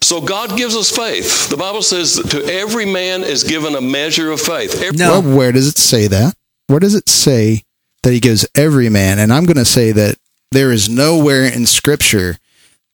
[0.00, 1.48] so God gives us faith.
[1.48, 4.80] The Bible says that to every man is given a measure of faith.
[4.82, 5.20] Every- No.
[5.20, 6.34] Where does it say that?
[6.66, 7.62] Where does it say
[8.02, 9.18] that he gives every man?
[9.18, 10.16] And I'm going to say that
[10.52, 12.38] there is nowhere in scripture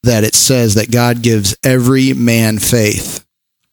[0.02, 3.24] that it says that God gives every man faith.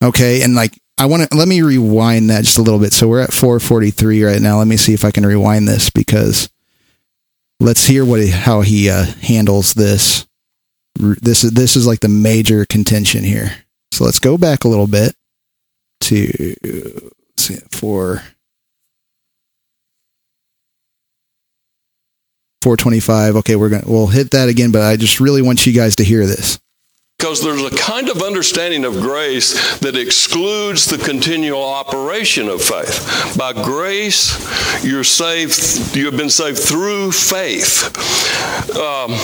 [0.03, 2.91] Okay, and like I want to let me rewind that just a little bit.
[2.91, 4.57] So we're at 443 right now.
[4.57, 6.49] Let me see if I can rewind this because
[7.59, 10.25] let's hear what how he uh, handles this.
[10.95, 13.51] This is this is like the major contention here.
[13.91, 15.15] So let's go back a little bit
[16.01, 16.55] to
[17.37, 18.23] see for
[22.63, 23.35] 425.
[23.37, 26.03] Okay, we're gonna we'll hit that again, but I just really want you guys to
[26.03, 26.59] hear this.
[27.19, 33.35] Because there's a kind of understanding of grace that excludes the continual operation of faith.
[33.35, 37.85] By grace, you're saved, you have been saved through faith.
[38.77, 39.15] Um,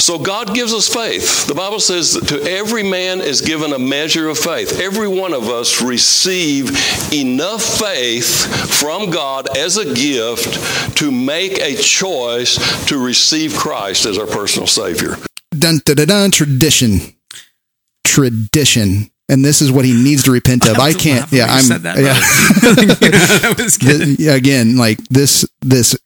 [0.00, 1.46] so God gives us faith.
[1.46, 4.80] The Bible says that to every man is given a measure of faith.
[4.80, 6.70] Every one of us receive
[7.12, 8.46] enough faith
[8.80, 14.66] from God as a gift to make a choice to receive Christ as our personal
[14.66, 15.16] Savior.
[15.58, 17.00] Dun dun dun, dun tradition.
[18.04, 19.10] Tradition.
[19.28, 20.78] And this is what he needs to repent of.
[20.78, 21.30] I can't.
[21.32, 22.20] yeah i'm said that, yeah.
[23.80, 24.20] Good.
[24.36, 25.96] Again like this this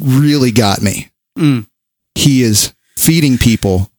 [0.00, 1.10] really got me.
[1.38, 1.66] Mm.
[2.14, 3.90] he is feeding people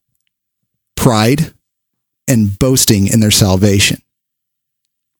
[0.95, 1.51] pride
[2.27, 4.01] and boasting in their salvation.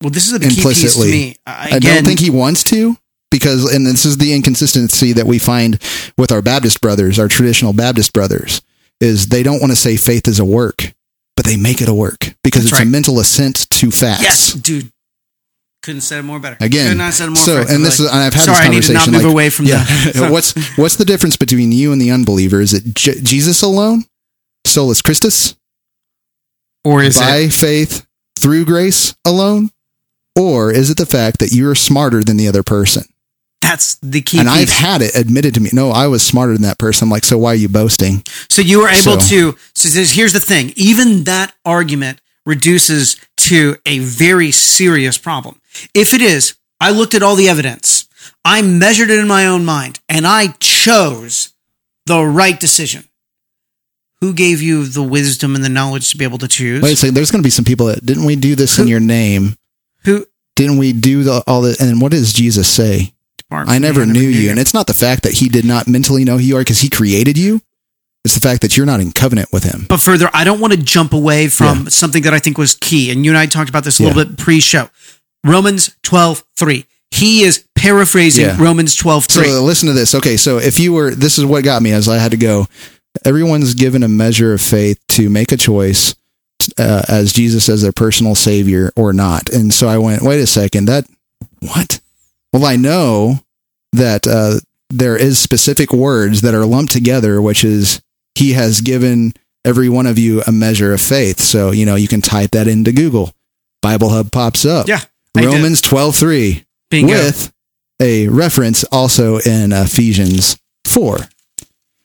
[0.02, 1.12] Well, this is the key piece to implicitly.
[1.12, 1.36] me.
[1.48, 2.98] I, i don't think he wants to
[3.32, 5.82] because and this is the inconsistency that we find
[6.18, 8.62] with our baptist brothers our traditional baptist brothers
[9.04, 10.94] is they don't want to say faith is a work
[11.36, 12.88] but they make it a work because That's it's right.
[12.88, 14.92] a mental assent to facts yes, dude.
[15.82, 16.56] Couldn't say it more better.
[16.62, 18.56] again Could not have said it more so and this is and i've had Sorry,
[18.58, 20.30] this I need to conversation not move like, away from yeah that.
[20.32, 24.06] what's what's the difference between you and the unbeliever is it J- jesus alone
[24.66, 25.56] solus christus
[26.86, 27.54] or is it by it?
[27.54, 28.06] faith
[28.40, 29.72] through grace alone
[30.40, 33.04] or is it the fact that you're smarter than the other person
[33.74, 35.72] That's the key and I've had it admitted to me.
[35.74, 37.08] No, I was smarter than that person.
[37.08, 38.22] I'm like, so why are you boasting?
[38.50, 39.58] So you were able So- to.
[39.74, 40.74] So here's the thing.
[40.76, 45.60] Even that argument reduces to a very serious problem.
[45.96, 48.08] If it is, I looked at all the evidence,
[48.46, 51.50] I measured it in my own mind, and I chose
[52.06, 53.06] the right decision.
[54.22, 56.84] Who gave you the wisdom and the knowledge to be able to choose?
[56.84, 57.16] Wait a second.
[57.16, 59.56] There's going to be some people that didn't we do this in your name?
[60.06, 60.28] Who?
[60.56, 61.76] Didn't we do the, all the?
[61.80, 63.13] And what does Jesus say?
[63.54, 64.50] I never knew you.
[64.50, 66.82] And it's not the fact that he did not mentally know who you are because
[66.82, 67.62] he created you.
[68.26, 69.86] It's the fact that you're not in covenant with him.
[69.90, 71.90] But further, I don't want to jump away from Yeah.
[71.90, 73.12] something that I think was key.
[73.12, 74.10] And you and I talked about this a Yeah.
[74.10, 74.90] little bit pre-show.
[75.44, 76.86] Romans 12, 3.
[77.12, 78.56] He is paraphrasing Yeah.
[78.62, 79.46] Romans 12, 3.
[79.50, 80.16] So listen to this.
[80.16, 82.68] Okay, so if you were, this is what got me as I had to go.
[83.26, 86.16] Everyone's given a measure of faith to make a choice
[86.78, 89.50] uh, as Jesus as their personal savior or not.
[89.50, 91.06] And so I went, wait a second, that
[91.60, 92.00] what?
[92.54, 93.43] Well, I know
[93.94, 98.02] that uh, there is specific words that are lumped together, which is
[98.36, 99.34] He has given
[99.66, 101.40] every one of you a measure of faith.
[101.40, 103.34] So you know you can type that into Google.
[103.82, 104.88] Bible Hub pops up.
[104.88, 105.02] Yeah,
[105.36, 105.48] I did.
[105.48, 107.14] Romans twelve three Bingo.
[107.14, 107.54] with
[108.00, 111.20] a reference also in Ephesians 4.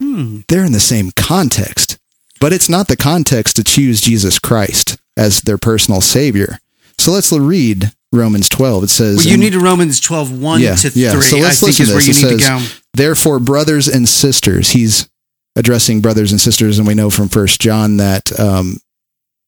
[0.01, 0.40] Hmm.
[0.48, 1.98] They're in the same context,
[2.40, 6.61] but it's not the context to choose Jesus Christ as their personal savior.
[6.98, 8.85] So let's read Romans 12.
[8.85, 11.12] It says, Well, you need to Romans 12, 1 Yeah, to yeah.
[11.12, 12.09] 3, So let's think listen is to this.
[12.09, 12.81] It says, go.
[12.94, 15.09] Therefore, brothers and sisters, he's
[15.57, 18.79] addressing brothers and sisters, and we know from First John that um,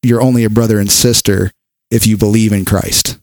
[0.02, 1.52] you're only a brother and sister
[1.90, 3.18] if you believe in Christ.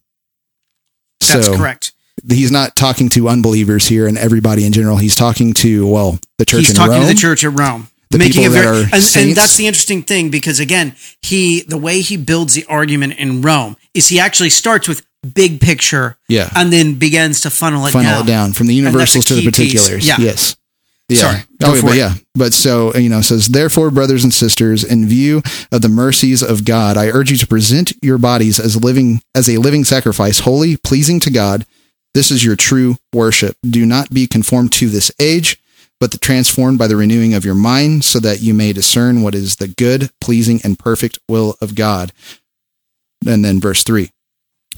[1.22, 1.94] That's so correct.
[2.28, 4.98] he's not talking to unbelievers here and everybody in general.
[4.98, 7.02] He's talking to well the church He's in talking Rome.
[7.02, 7.90] to the church at Rome.
[8.10, 11.62] The making people a that are and, and that's the interesting thing because again, he
[11.62, 16.18] the way he builds the argument in Rome is he actually starts with big picture,
[16.30, 16.50] Yeah.
[16.56, 18.24] and then begins to funnel it Funnel down.
[18.24, 19.50] it down from the universals to the piece.
[19.52, 20.08] particulars.
[20.08, 20.18] Yeah.
[20.20, 20.56] Yes.
[21.10, 21.18] Yeah.
[21.20, 22.14] Sorry, Oh, yeah, but yeah.
[22.36, 26.44] But so, you know, it says, therefore, brothers and sisters, in view of the mercies
[26.44, 30.40] of God, I urge you to present your bodies as living, as a living sacrifice,
[30.40, 31.66] holy, pleasing to God.
[32.14, 33.56] This is your true worship.
[33.68, 35.58] Do not be conformed to this age,
[36.00, 39.34] but the transformed by the renewing of your mind, so that you may discern what
[39.34, 42.12] is the good, pleasing, and perfect will of God.
[43.26, 44.12] And then verse three.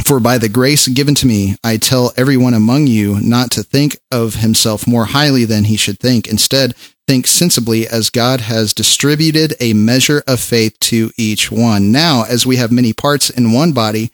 [0.05, 3.99] For by the grace given to me, I tell everyone among you not to think
[4.11, 6.27] of himself more highly than he should think.
[6.27, 6.73] Instead,
[7.07, 11.91] think sensibly as God has distributed a measure of faith to each one.
[11.91, 14.11] Now, as we have many parts in one body,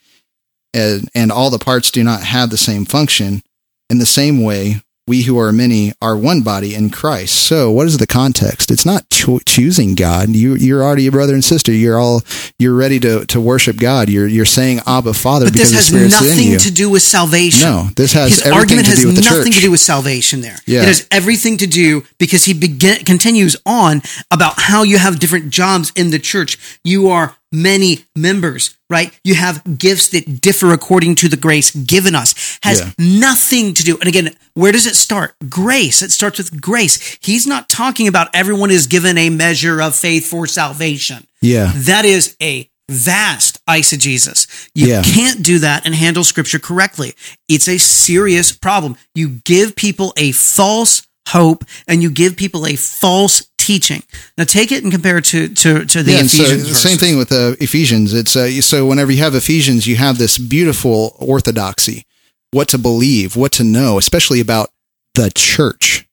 [0.73, 3.41] and, and all the parts do not have the same function,
[3.89, 7.35] in the same way, we who are many are one body in Christ.
[7.35, 8.71] So, what is the context?
[8.71, 10.29] It's not cho- choosing God.
[10.29, 11.71] You, you're already a brother and sister.
[11.71, 12.21] You're all
[12.57, 14.09] you're ready to, to worship God.
[14.09, 17.69] You're you're saying Abba Father But because this has nothing to do with salvation.
[17.69, 19.29] No, this has His everything argument to do with the church.
[19.29, 20.41] has nothing to do with salvation.
[20.41, 20.81] There, Yeah.
[20.81, 25.51] it has everything to do because he begin, continues on about how you have different
[25.51, 26.57] jobs in the church.
[26.83, 29.11] You are many members, right?
[29.23, 32.35] You have gifts that differ according to the grace given us.
[32.63, 32.91] Has Yeah.
[32.97, 33.97] nothing to do.
[33.99, 35.35] And again, where does it start?
[35.49, 36.01] Grace.
[36.01, 37.17] It starts with grace.
[37.21, 41.25] He's not talking about everyone is given a measure of faith for salvation.
[41.41, 41.71] Yeah.
[41.75, 44.45] That is a vast eisegesis.
[44.75, 45.01] You Yeah.
[45.01, 47.15] can't do that and handle scripture correctly.
[47.49, 48.95] It's a serious problem.
[49.15, 54.03] You give people a false hope and you give people a false teaching.
[54.37, 56.97] Now take it and compare it to, to, to the yeah, and so the same
[56.97, 58.13] thing with uh, Ephesians.
[58.13, 62.05] It's uh, so whenever you have Ephesians, you have this beautiful orthodoxy,
[62.51, 64.69] what to believe, what to know, especially about
[65.15, 66.07] the church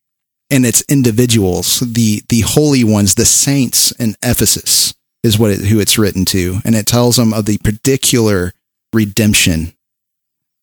[0.50, 5.80] and its individuals, the the holy ones, the saints in Ephesus is what it, who
[5.80, 8.52] it's written to, and it tells them of the particular
[8.92, 9.72] redemption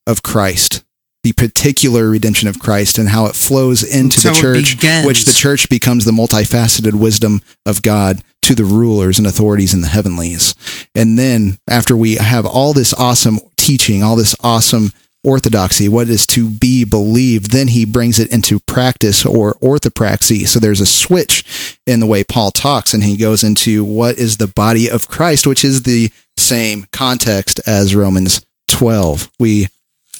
[0.06, 0.84] of Christ.
[1.30, 5.34] The particular redemption of Christ and how it flows into That's the church, which the
[5.34, 10.56] church becomes the multifaceted wisdom of God to the rulers and authorities in the heavenlies.
[10.96, 14.92] And then after we have all this awesome teaching, all this awesome
[15.24, 20.48] orthodoxy, what is to be believed, then he brings it into practice or orthopraxy.
[20.48, 24.38] So there's a switch in the way Paul talks and he goes into what is
[24.38, 29.30] the body of Christ, which is the same context as Romans 12.
[29.39, 29.68] We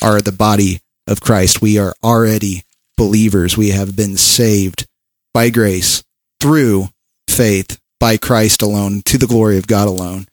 [0.02, 1.62] are the body of Christ.
[1.62, 2.64] We are already
[2.98, 3.58] believers.
[3.58, 4.88] We have been saved
[5.34, 6.04] by grace
[6.40, 6.90] through
[7.28, 10.28] faith by Christ alone to the glory of God alone.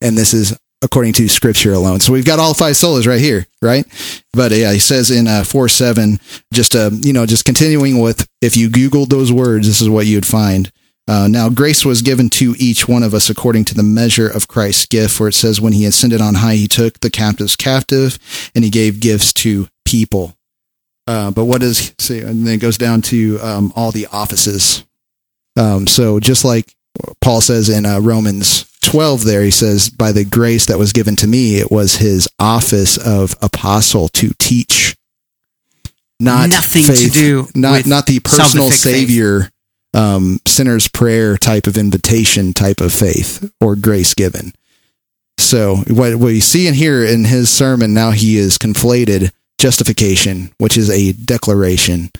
[0.00, 2.00] And this is according to scripture alone.
[2.00, 3.84] So we've got all five solas right here, right?
[4.32, 6.18] But yeah, he says in uh, 4 7,
[6.52, 10.06] just, uh, you know, just continuing with, if you Googled those words, this is what
[10.06, 10.72] you'd find.
[11.08, 14.46] Uh, now, grace was given to each one of us according to the measure of
[14.46, 18.18] Christ's gift, where it says, when he ascended on high, he took the captives captive
[18.54, 20.34] and he gave gifts to people.
[21.06, 22.20] Uh, but what does say?
[22.20, 24.84] And then it goes down to um, all the offices.
[25.58, 26.74] Um, so just like
[27.20, 31.16] Paul says in uh, Romans 12, there he says, by the grace that was given
[31.16, 34.96] to me, it was his office of apostle to teach.
[36.20, 39.48] Not Nothing to do not not the personal savior,
[39.94, 44.52] um, sinner's prayer type of invitation type of faith or grace given.
[45.38, 50.76] So what you see and hear in his sermon now he is conflated justification, which
[50.76, 52.10] is a declaration,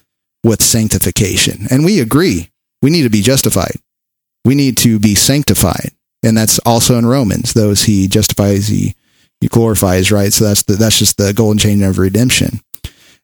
[0.45, 1.67] with sanctification.
[1.71, 2.51] And we agree.
[2.83, 3.77] We need to be justified.
[4.45, 5.91] We need to be sanctified.
[6.23, 7.53] And that's also in Romans.
[7.53, 8.95] Those he justifies, he,
[9.41, 10.33] he glorifies, right?
[10.33, 12.61] So that's the, that's just the golden chain of redemption.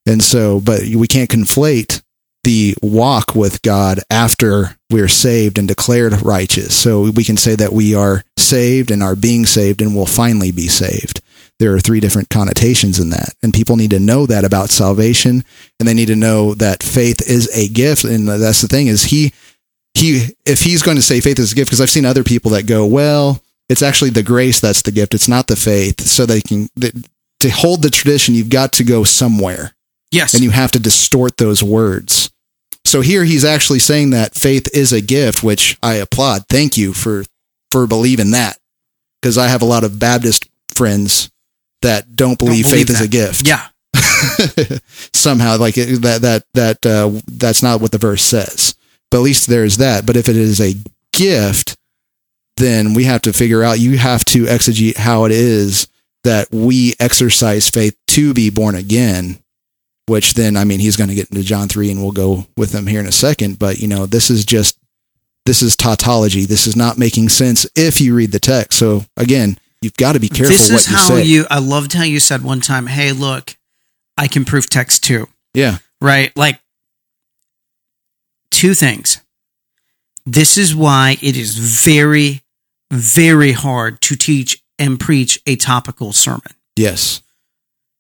[0.07, 2.03] And so, but we can't conflate
[2.45, 6.77] the walk with God after we're saved and declared righteous.
[6.77, 10.53] So we can say that we are saved and are being saved and will finally
[10.53, 11.21] be saved.
[11.59, 13.35] There are three different connotations in that.
[13.43, 15.43] And people need to know that about salvation
[15.81, 18.05] and they need to know that faith is a gift.
[18.05, 19.33] And that's the thing is he,
[19.95, 22.51] he, if he's going to say faith is a gift, because I've seen other people
[22.51, 25.15] that go, well, it's actually the grace that's the gift.
[25.15, 26.01] It's not the faith.
[26.03, 26.69] So they can,
[27.41, 29.73] to hold the tradition, you've got to go somewhere
[30.13, 30.35] Yes.
[30.35, 32.31] and you have to distort those words.
[32.85, 36.45] So here he's actually saying that faith is a gift, which I applaud.
[36.49, 37.25] Thank you for
[37.73, 38.59] for believing that,
[39.21, 41.29] because I have a lot of Baptist friends
[41.87, 43.47] that don't Don't believe, faith is a gift.
[43.47, 43.67] Yeah.
[45.13, 48.75] somehow, like it, that that that uh, that's not what the verse says.
[49.11, 50.05] But at least there's that.
[50.05, 50.75] But if it is a
[51.13, 51.77] gift,
[52.57, 53.79] then we have to figure out.
[53.79, 55.89] You have to exegete how it is
[56.25, 59.39] that we exercise faith to be born again
[60.07, 62.75] which then I mean he's going to get into John 3 and we'll go with
[62.75, 64.79] him here in a second but you know this is just
[65.45, 69.59] this is tautology this is not making sense if you read the text so again
[69.87, 72.03] you've got to be careful this what is you how say you, I loved how
[72.03, 73.57] you said one time, hey, look,
[74.19, 75.29] I can proof text too.
[75.55, 76.37] yeah right?
[76.37, 76.61] Like
[78.51, 79.23] two things.
[80.25, 82.43] This is why it is very,
[82.91, 86.53] very hard to teach and preach a topical sermon.
[86.77, 87.23] yes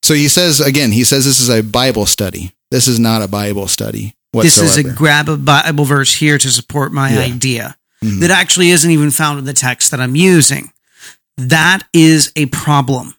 [0.02, 3.28] so he says again he says this is a Bible study this is not a
[3.28, 4.66] Bible study Whatsoever.
[4.68, 7.20] This is a grab a Bible verse here to support my Yeah.
[7.34, 8.20] idea Mhm.
[8.20, 10.70] that actually isn't even found in the text that I'm using.
[11.36, 13.14] That is a problem.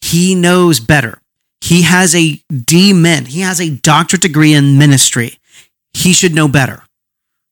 [0.00, 1.20] He knows better.
[1.60, 3.26] He has a D min.
[3.26, 5.38] He has a doctorate degree in ministry.
[5.94, 6.82] He should know better,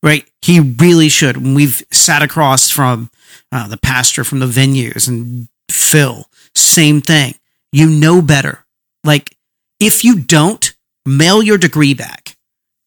[0.02, 0.26] right?
[0.42, 1.36] He really should.
[1.36, 3.10] When we've sat across from
[3.52, 7.34] uh, the pastor from the venues and Phil, same thing.
[7.72, 8.64] You know better.
[9.04, 9.36] Like,
[9.78, 10.74] if you don't,
[11.06, 12.36] mail your degree back.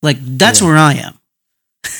[0.02, 0.66] Like, that's Yeah.
[0.66, 1.18] where I am.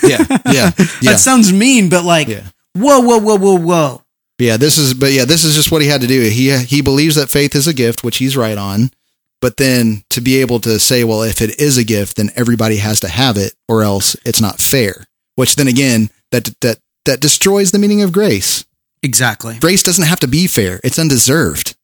[0.02, 0.70] yeah yeah
[1.00, 2.42] yeah That sounds mean, but like, Yeah.
[2.74, 4.03] whoa, whoa, whoa, whoa, whoa.
[4.44, 6.20] Yeah, this is, but yeah, this is just what he had to do.
[6.20, 8.90] He he believes that faith is a gift, which he's right on.
[9.40, 12.76] But then to be able to say, well, if it is a gift, then everybody
[12.76, 15.06] has to have it, or else it's not fair.
[15.36, 18.66] Which then again, that that that destroys the meaning of grace.
[19.02, 19.58] Exactly.
[19.58, 21.74] Grace doesn't have to be fair; it's undeserved,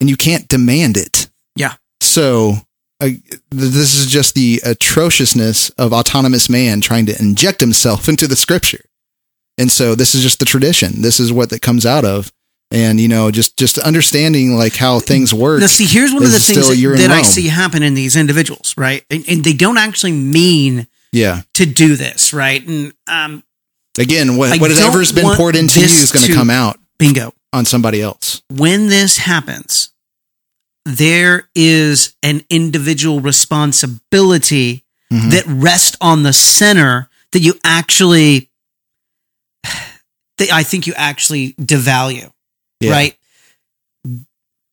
[0.00, 1.28] and you can't demand it.
[1.56, 1.74] Yeah.
[2.00, 2.54] So
[3.00, 3.10] uh,
[3.50, 8.84] this is just the atrociousness of autonomous man trying to inject himself into the scripture.
[9.58, 11.02] And so this is just the tradition.
[11.02, 12.32] This is what that comes out of.
[12.70, 15.60] And you know, just just understanding like how things work.
[15.60, 18.74] Now, see, here's one of the things that, that I see happen in these individuals,
[18.76, 19.04] right?
[19.10, 21.42] And, and they don't actually mean Yeah.
[21.54, 22.66] to do this, right?
[22.66, 23.42] And um,
[23.98, 27.32] Again, what whatever's been poured into you is going to come out bingo.
[27.54, 28.42] on somebody else.
[28.50, 29.90] When this happens,
[30.84, 35.30] there is an individual responsibility Mhm.
[35.30, 38.50] that rests on the center that you actually,
[40.40, 42.30] I think you actually devalue.
[42.80, 42.92] Yeah.
[42.92, 43.16] right?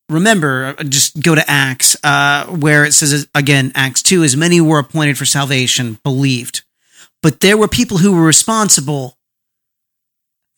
[0.10, 4.62] Remember, uh, just go to Acts, uh, where it says again, Acts 2 as many
[4.62, 6.62] were appointed for salvation, believed.
[7.24, 9.18] But there were people who were responsible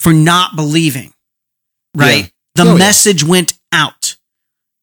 [0.01, 1.13] for not believing,
[1.95, 2.23] right?
[2.25, 2.29] Yeah.
[2.55, 2.79] The Oh, yeah.
[2.79, 4.17] message went out.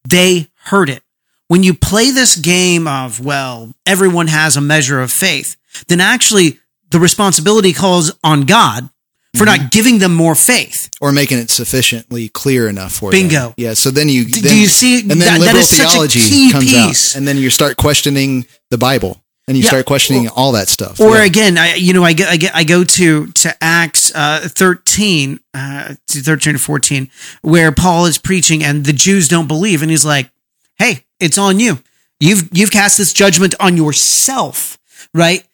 [0.09, 1.03] They heard it.
[1.49, 5.57] When you play this game of, well, everyone has a measure of faith,
[5.89, 6.59] then actually
[6.91, 8.89] the responsibility calls on God
[9.37, 9.63] for Mm-hmm.
[9.63, 10.89] not giving them more faith.
[11.01, 13.21] Or making it sufficiently clear enough for them.
[13.21, 13.55] Bingo.
[13.57, 13.75] Yeah.
[13.75, 16.51] So then you do you see- and then that- that liberal is such a theology
[16.53, 17.13] comes piece.
[17.15, 19.71] out, and then you start questioning the Bible, and you Yeah.
[19.71, 21.01] start questioning all that stuff.
[21.01, 21.25] Or Yeah.
[21.25, 25.41] again, I you know I go I, get, I go to to Acts uh, thirteen
[25.53, 27.11] uh, to thirteen to fourteen
[27.43, 30.31] where Paul is preaching and the Jews don't believe and he's like,
[30.79, 31.81] "Hey, it's on you.
[32.21, 34.79] You've you've cast this judgment on yourself,
[35.13, 35.45] right?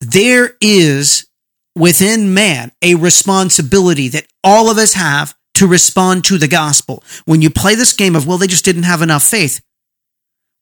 [0.00, 1.26] There is
[1.76, 7.02] within man a responsibility that all of us have to respond to the gospel.
[7.24, 9.60] When you play this game of well, they just didn't have enough faith.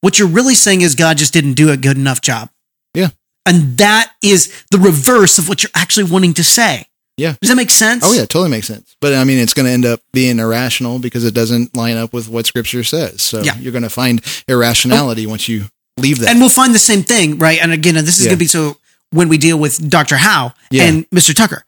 [0.01, 2.49] What you're really saying is God just didn't do a good enough job.
[2.93, 3.09] Yeah.
[3.45, 6.85] And that is the reverse of what you're actually wanting to say.
[7.17, 7.35] Yeah.
[7.41, 8.03] Does that make sense?
[8.05, 8.95] Oh yeah, totally makes sense.
[8.99, 12.13] But I mean, it's going to end up being irrational because it doesn't line up
[12.13, 13.21] with what Scripture says.
[13.21, 13.55] So Yeah.
[13.57, 15.65] you're going to find irrationality once you
[15.97, 16.29] leave that.
[16.29, 17.59] And we'll find the same thing, right?
[17.61, 18.29] And again, this is Yeah.
[18.29, 18.77] going to be so
[19.11, 20.17] when we deal with Dr.
[20.17, 20.83] Howe Yeah.
[20.85, 21.35] and Mr.
[21.35, 21.63] Tucker.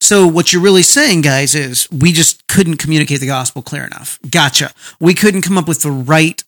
[0.00, 4.18] So what you're really saying, guys, is we just couldn't communicate the gospel clear enough.
[4.30, 4.72] Gotcha.
[5.00, 6.42] We couldn't come up with the right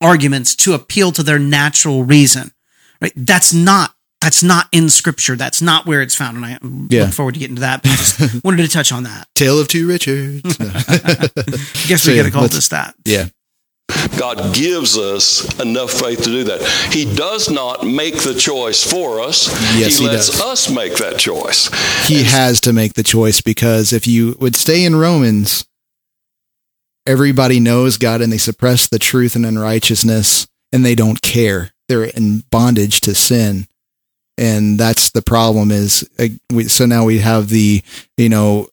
[0.00, 2.52] arguments to appeal to their natural reason.
[3.00, 3.12] Right?
[3.16, 5.34] That's not that's not in scripture.
[5.34, 6.36] That's not where it's found.
[6.36, 6.58] And I
[6.94, 7.06] Yeah.
[7.06, 7.82] look forward to getting to that.
[7.82, 9.26] But just wanted to touch on that.
[9.34, 10.42] Tale of Two Richards.
[10.60, 11.28] I
[11.88, 12.94] guess So, we gotta call this that.
[13.04, 13.26] yeah.
[14.18, 16.62] God gives us enough faith to do that.
[16.92, 19.48] He does not make the choice for us.
[19.76, 20.40] Yes, he he lets does.
[20.40, 21.70] us make that choice.
[22.06, 25.66] He has to make the choice because if you would stay in Romans,
[27.06, 31.72] everybody knows God and they suppress the truth and unrighteousness and they don't care.
[31.88, 33.66] They're in bondage to sin.
[34.38, 37.82] And that's the problem is uh, we, so now we have the,
[38.16, 38.68] you know,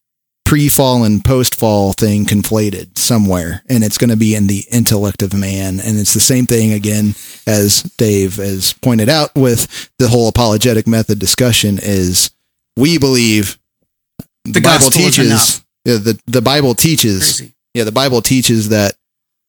[0.50, 5.32] pre-fall and post-fall thing conflated somewhere and it's going to be in the intellect of
[5.32, 7.14] man and it's the same thing again
[7.46, 12.32] as Dave has pointed out with the whole apologetic method discussion is
[12.76, 13.60] we believe
[14.44, 17.54] the, The Bible teaches yeah, the the Bible teaches Crazy.
[17.76, 18.96] yeah the Bible teaches that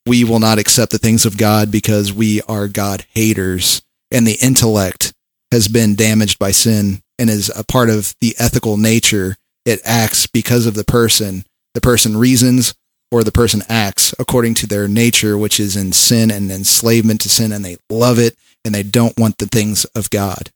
[0.05, 3.80] we will not accept the things of God because we are God haters
[4.11, 5.14] and the intellect
[5.51, 9.38] has been damaged by sin and is a part of the ethical nature
[9.71, 11.45] it acts because of the person
[11.75, 12.75] the person reasons
[13.12, 17.29] or the person acts according to their nature which is in sin and enslavement to
[17.29, 20.51] sin and they love it and they don't want the things of God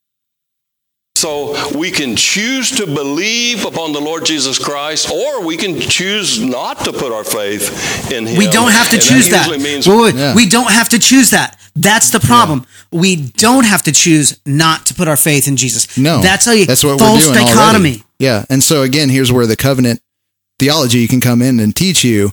[1.16, 6.40] So we can choose to believe upon the Lord Jesus Christ, or we can choose
[6.42, 8.36] not to put our faith in Him.
[8.36, 9.46] We don't have to And choose that.
[9.46, 10.34] usually means Wait, wait, Yeah.
[10.34, 11.56] We don't have to choose that.
[11.76, 12.66] That's the problem.
[12.90, 15.96] We don't have to choose not to put our faith in Jesus.
[15.96, 17.90] No, that's a that's what false we're doing dichotomy.
[17.90, 18.03] Already.
[18.18, 20.00] Yeah, and so again, here's where the covenant
[20.58, 22.30] theology can come in and teach you.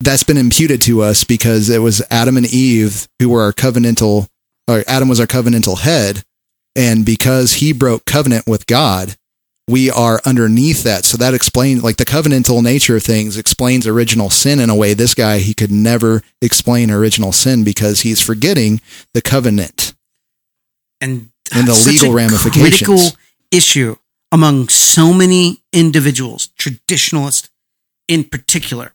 [0.00, 4.28] That's been imputed to us because it was Adam and Eve who were our covenantal,
[4.68, 6.22] or Adam was our covenantal head,
[6.74, 9.16] and because he broke covenant with God,
[9.68, 11.04] we are underneath that.
[11.04, 14.94] So that explains, like the covenantal nature of things, explains original sin in a way.
[14.94, 18.80] This guy he could never explain original sin because he's forgetting
[19.12, 19.94] the covenant.
[21.00, 22.86] and, And the legal ramifications.
[22.86, 23.18] Critical
[23.50, 23.96] issue
[24.32, 27.50] among so many individuals, traditionalists
[28.08, 28.92] in particular.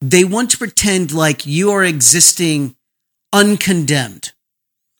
[0.00, 2.76] They want to pretend like you are existing
[3.32, 4.32] uncondemned.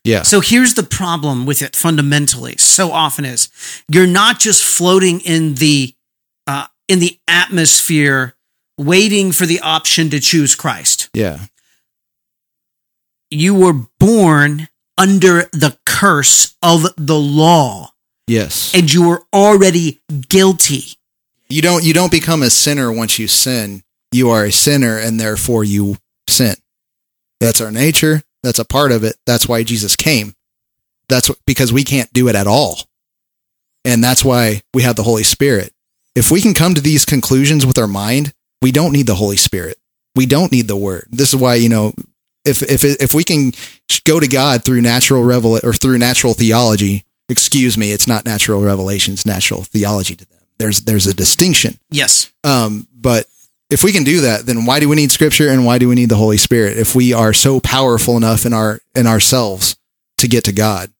[0.04, 0.22] Yeah.
[0.22, 2.56] So here's the problem with it fundamentally.
[2.58, 3.48] So often is
[3.88, 5.94] you're not just floating in the
[6.46, 8.34] uh, in the atmosphere,
[8.76, 11.08] waiting for the option to choose Christ.
[11.14, 11.46] yeah.
[13.30, 17.93] You were born under the curse of the law,
[18.26, 18.74] Yes.
[18.74, 20.96] and you were already guilty.
[21.48, 23.82] You don't you don't become a sinner once you sin.
[24.12, 25.96] You are a sinner and therefore you
[26.28, 26.54] sin.
[27.40, 28.22] That's our nature.
[28.42, 29.16] That's a part of it.
[29.26, 30.34] That's why Jesus came.
[31.08, 32.78] That's what, because we can't do it at all.
[33.84, 35.72] And that's why we have the Holy Spirit.
[36.14, 39.36] If we can come to these conclusions with our mind, we don't need the Holy
[39.36, 39.76] Spirit.
[40.14, 41.08] We don't need the word.
[41.10, 41.92] This is why, you know,
[42.44, 43.52] if if if we can
[44.06, 48.62] go to God through natural revel or through natural theology, excuse me, it's not natural
[48.62, 50.38] revelation, it's natural theology to them.
[50.58, 51.78] There's there's a distinction.
[51.90, 52.32] Yes.
[52.44, 53.26] Um, but
[53.70, 55.94] if we can do that, then why do we need scripture and why do we
[55.94, 59.76] need the Holy Spirit if we are so powerful enough in our in ourselves
[60.18, 60.90] to get to God?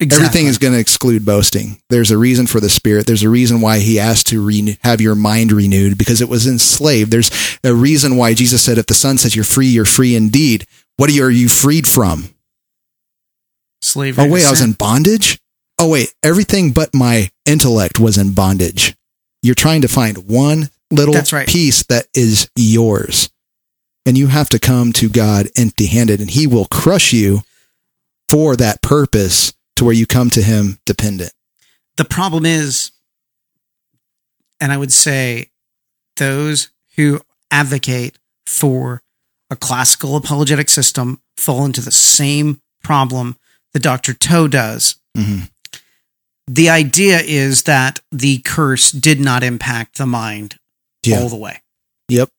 [0.00, 0.26] Exactly.
[0.26, 1.80] Everything is going to exclude boasting.
[1.88, 3.06] There's a reason for the Spirit.
[3.06, 6.46] There's a reason why He asked to re- have your mind renewed because it was
[6.46, 7.12] enslaved.
[7.12, 7.30] There's
[7.62, 10.66] a reason why Jesus said, "If the Son says you're free, you're free indeed."
[10.96, 12.33] What are you, are you freed from?
[13.84, 14.24] Slavery.
[14.24, 15.38] Oh wait, I was in bondage.
[15.78, 18.94] Oh wait, everything but my intellect was in bondage.
[19.42, 21.48] You're trying to find one little That's right.
[21.48, 23.30] piece that is yours,
[24.06, 27.42] and you have to come to God empty-handed, and He will crush you
[28.30, 31.32] for that purpose to where you come to Him dependent.
[31.96, 32.90] the problem is,
[34.60, 35.50] and I would say
[36.16, 37.20] those who
[37.50, 39.02] advocate for
[39.50, 43.36] a classical apologetic system fall into the same problem
[43.74, 44.14] that Dr.
[44.14, 44.96] Toe does.
[45.16, 45.50] Mhm.
[46.46, 50.56] The idea is that the curse did not impact the mind
[51.04, 51.20] Yeah.
[51.20, 51.60] all the way.
[52.08, 52.30] Yep.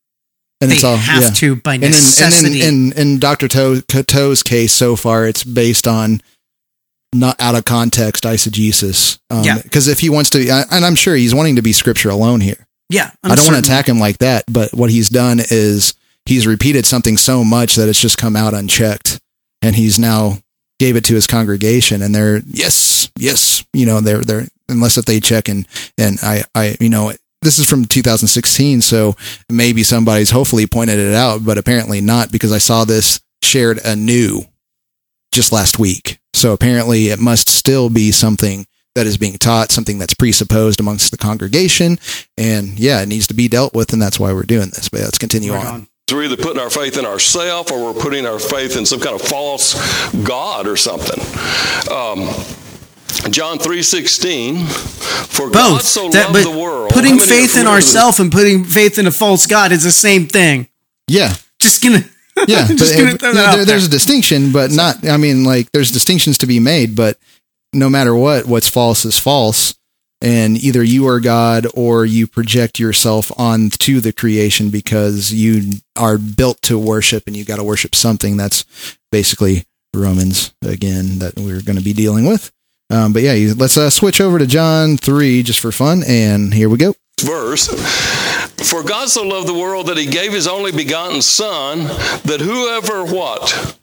[0.62, 1.30] And they it's all have yeah.
[1.32, 3.48] to by And in, and in, in, in Dr.
[3.48, 6.22] Toe, Toe's case so far, it's based on
[7.14, 9.20] not out of context eisegesis.
[9.30, 9.58] Um, Yeah.
[9.62, 12.68] Because if he wants to, and I'm sure he's wanting to be scripture alone here.
[12.90, 15.94] yeah, I'm I don't want to attack him like that, but what he's done is
[16.26, 19.20] he's repeated something so much that it's just come out unchecked,
[19.64, 20.38] and he's now
[20.80, 25.06] gave it to his congregation, and they're yes, yes, you know, they're they're unless if
[25.06, 25.68] they check and
[25.98, 29.16] and I I you know this is from 2016, so
[29.52, 34.42] maybe somebody's hopefully pointed it out, but apparently not because I saw this shared anew
[35.32, 36.18] just last week.
[36.34, 38.66] So apparently it must still be something
[38.96, 42.00] that is being taught, something that's presupposed amongst the congregation.
[42.38, 43.94] And yeah, it needs to be dealt with.
[43.94, 44.90] And that's why we're doing this.
[44.90, 45.74] But let's continue Right on.
[45.74, 45.88] on.
[46.12, 49.16] We're either putting our faith in ourselves or we're putting our faith in some kind
[49.20, 49.74] of false
[50.24, 51.20] God or something.
[51.92, 52.20] Um,
[53.32, 55.86] John 3.16, for God Both.
[55.86, 56.92] so That- loved the world.
[56.92, 59.72] putting How many are faith in familiar ourselves and putting faith in a false God
[59.72, 60.68] is the same thing.
[61.08, 61.36] Yeah.
[61.60, 62.04] Just gonna.
[62.48, 62.68] Yeah.
[62.76, 63.88] Just but gonna it- throw there- that out there's there.
[63.88, 67.18] a distinction, but not, I mean, like there's distinctions to be made, but
[67.74, 69.74] no matter what, what's false is false.
[70.22, 76.18] And either you are God or you project yourself onto the creation because you are
[76.18, 78.38] built to worship and you got to worship something.
[78.38, 78.66] That's
[79.12, 82.52] basically Romans again that we're going to be dealing with.
[82.90, 86.04] Um, but yeah, let's uh, switch over to John 3 just for fun.
[86.08, 86.94] And here we go.
[87.22, 87.68] verse.
[88.70, 91.80] For God so loved the world that he gave his only begotten Son,
[92.24, 93.78] that whoever what?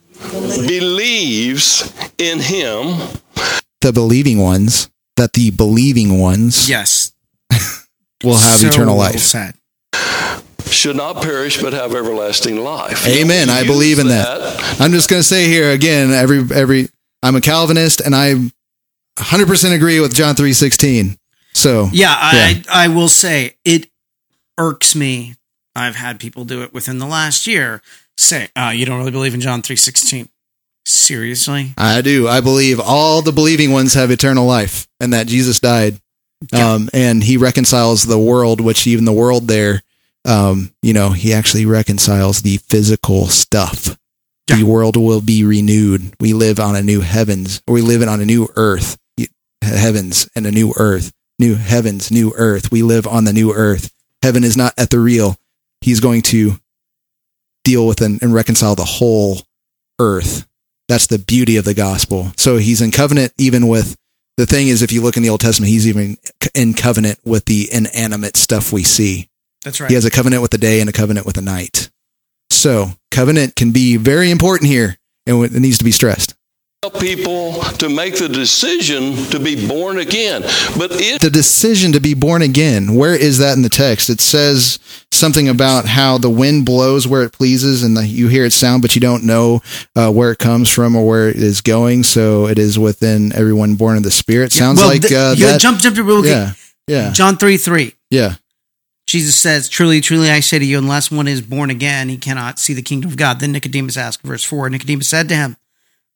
[0.67, 2.97] Believes in him
[3.81, 7.13] The believing ones, that the believing ones Yes.
[8.25, 9.19] will have So eternal life.
[9.19, 9.55] said.
[10.67, 13.07] should not perish but have everlasting life.
[13.07, 13.51] Amen.
[13.51, 14.81] I believe in that.
[14.81, 16.89] I'm just going to say here again, every, every,
[17.23, 18.35] I'm a Calvinist and I
[19.19, 21.19] 100% agree with John 3.16.
[21.55, 23.91] So Yeah, I I will say it
[24.57, 25.35] irks me.
[25.77, 27.83] I've had people do it within the last year.
[28.17, 30.29] Say, uh, you don't really believe in John three sixteen.
[30.93, 31.75] Seriously?
[31.79, 32.29] I do.
[32.29, 35.99] I believe all the believing ones have eternal life and that Jesus died.
[36.53, 39.83] Um, and he reconciles the world, which even the world there,
[40.25, 43.97] um, you know, he actually reconciles the physical stuff.
[44.49, 46.15] The world will be renewed.
[46.21, 48.99] We live on a new heavens, or we live on a new earth,
[49.63, 52.71] heavens and a new earth, new heavens, new earth.
[52.71, 53.91] We live on the new earth.
[54.21, 55.37] Heaven is not ethereal.
[55.81, 56.59] He's going to
[57.65, 59.41] deal with and, and reconcile the whole
[59.99, 60.47] earth.
[60.93, 62.33] That's the beauty of the gospel.
[62.37, 63.97] So he's in covenant even with
[64.37, 66.19] the thing is, if you look in the Old Testament, he's even
[66.55, 69.31] in covenant with the inanimate stuff we see.
[69.65, 69.89] That's right.
[69.89, 71.89] He has a covenant with the day and a covenant with the night.
[72.51, 76.35] So covenant can be very important here and it needs to be stressed.
[76.83, 80.43] Help people to make the decision to be born again.
[80.77, 84.11] But it The decision to be born again, where is that in the text?
[84.11, 84.81] It says
[85.13, 88.83] something about how the wind blows where it pleases and the, you hear its sound,
[88.83, 89.61] but you don't know
[89.95, 92.03] uh, where it comes from or where it is going.
[92.03, 94.51] So it is within everyone born of the Spirit.
[94.51, 95.61] Sounds well, like th- uh, you that.
[95.61, 96.33] jump jump to real quick.
[96.33, 96.53] yeah,
[96.89, 97.95] yeah, John three three.
[98.11, 98.35] yeah.
[99.07, 102.59] Jesus says, Truly, truly, I say to you, unless one is born again, he cannot
[102.59, 103.41] see the kingdom of God.
[103.41, 105.57] Then Nicodemus asked, verse 4 Nicodemus said to him,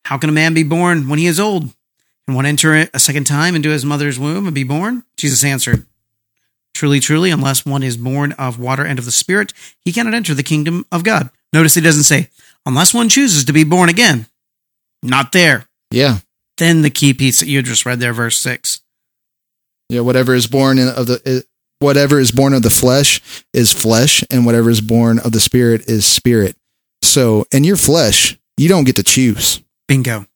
[0.06, 1.70] How can a man be born when he is old?
[2.26, 5.04] and one enter a second time into his mother's womb and be born?
[5.16, 5.86] Jesus answered,
[6.74, 9.52] Truly, truly, unless one is born of water and of the Spirit,
[9.84, 11.30] he cannot enter the kingdom of God.
[11.52, 12.28] Notice he doesn't say,
[12.66, 14.26] unless one chooses to be born again.
[15.02, 15.68] Not there.
[15.90, 16.18] Yeah.
[16.58, 18.80] Then the key piece that you just read there, verse 6.
[19.88, 20.00] Yeah.
[20.00, 21.46] Whatever is born of the, uh,
[21.78, 25.88] whatever is born of the flesh is flesh, and whatever is born of the spirit
[25.88, 26.56] is spirit.
[27.02, 29.62] So in your flesh, you don't get to choose.
[29.88, 30.26] Bingo.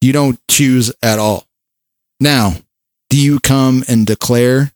[0.00, 1.46] You don't choose at all.
[2.18, 2.54] Now,
[3.08, 4.72] do you come and declare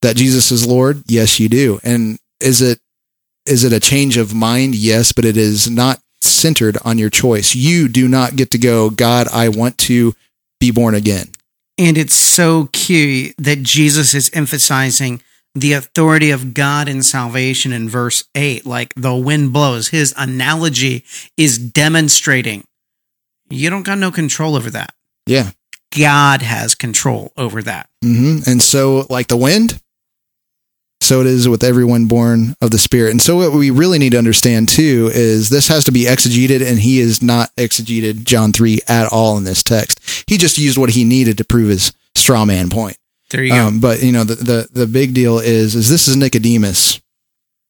[0.00, 1.02] that Jesus is Lord?
[1.06, 1.80] Yes, you do.
[1.82, 2.80] And is it
[3.44, 4.74] is it a change of mind?
[4.74, 7.54] Yes, but it is not centered on your choice.
[7.54, 10.14] You do not get to go, God, I want to
[10.60, 11.26] be born again.
[11.76, 15.22] And it's so key that Jesus is emphasizing
[15.54, 18.64] the authority of God in salvation in verse 8.
[18.64, 19.88] Like the wind blows.
[19.88, 21.04] His analogy
[21.36, 22.64] is demonstrating
[23.52, 24.94] you don't got no control over that.
[25.26, 25.50] Yeah.
[25.96, 27.88] God has control over that.
[28.04, 28.50] Mm-hmm.
[28.50, 29.80] And so, like the wind,
[31.02, 33.10] so it is with everyone born of the Spirit.
[33.10, 36.66] And so, what we really need to understand too is this has to be exegeted,
[36.66, 40.24] and he is not exegeted John 3 at all in this text.
[40.26, 42.96] He just used what he needed to prove his straw man point.
[43.30, 43.66] There you go.
[43.66, 47.01] Um, but you know, the, the the big deal is is this is Nicodemus.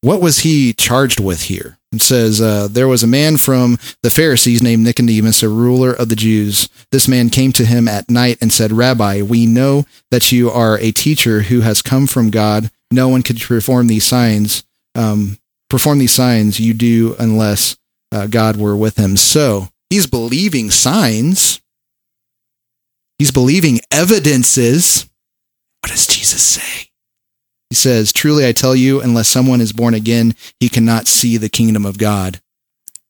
[0.02, 1.78] What was he charged with here?
[1.92, 6.08] It says uh, there was a man from the Pharisees named Nicodemus, a ruler of
[6.08, 6.68] the Jews.
[6.90, 10.76] This man came to him at night and said, "Rabbi, we know that you are
[10.78, 12.68] a teacher who has come from God.
[12.90, 14.64] No one could perform these signs,
[14.96, 15.38] um,
[15.70, 17.76] perform these signs you do unless
[18.10, 21.60] uh, God were with him." So he's believing signs.
[23.18, 25.08] He's believing evidences.
[25.80, 26.88] What does Jesus say?
[27.72, 31.48] He says, Truly I tell you, unless someone is born again, he cannot see the
[31.48, 32.38] kingdom of God.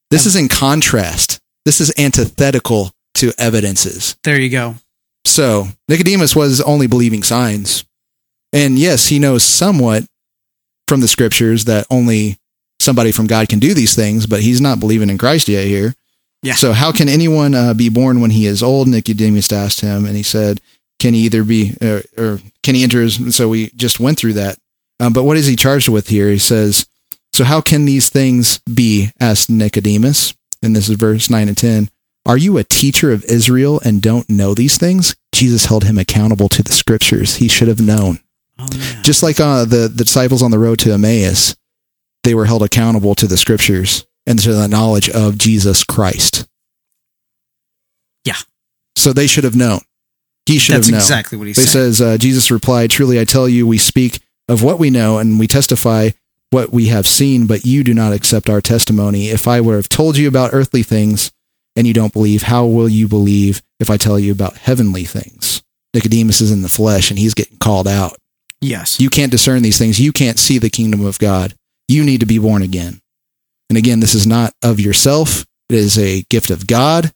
[0.08, 1.40] This is in contrast.
[1.64, 4.16] This is antithetical to evidences.
[4.22, 4.76] there you go.
[5.24, 7.84] So Nicodemus was only believing signs.
[8.52, 10.04] And yes, he knows somewhat
[10.86, 12.38] from the scriptures that only
[12.78, 15.92] somebody from God can do these things, but he's not believing in Christ yet here.
[16.44, 16.54] Yeah.
[16.54, 18.86] So how can anyone uh, be born when he is old?
[18.86, 20.60] Nicodemus asked him, and he said,
[21.02, 24.34] "Can he either be uh, or can he enter?" His, so we just went through
[24.34, 24.56] that.
[25.00, 26.30] Um, but what is he charged with here?
[26.30, 26.86] He says,
[27.32, 31.90] "So how can these things be?" asked Nicodemus, and this is verse nine and ten.
[32.24, 35.16] Are you a teacher of Israel and don't know these things?
[35.34, 37.36] Jesus held him accountable to the scriptures.
[37.36, 38.20] He should have known.
[38.60, 38.68] Oh.
[39.02, 41.56] Just like uh, the, the disciples on the road to Emmaus,
[42.22, 46.46] they were held accountable to the scriptures and to the knowledge of Jesus Christ.
[48.24, 48.38] Yeah.
[48.94, 49.80] So they should have known.
[50.46, 51.00] He should That's have known.
[51.00, 51.68] exactly what he said.
[51.68, 55.38] says, uh, Jesus replied, Truly I tell you, we speak of what we know and
[55.38, 56.10] we testify
[56.50, 59.28] what we have seen, but you do not accept our testimony.
[59.28, 61.30] If I would have told you about earthly things
[61.76, 65.62] and you don't believe, how will you believe if I tell you about heavenly things?
[65.94, 68.16] Nicodemus is in the flesh and he's getting called out.
[68.60, 68.98] yes.
[69.00, 70.00] You can't discern these things.
[70.00, 71.54] You can't see the kingdom of God.
[71.88, 73.00] You need to be born again.
[73.70, 75.46] And again, this is not of yourself.
[75.70, 77.12] It is a gift of God.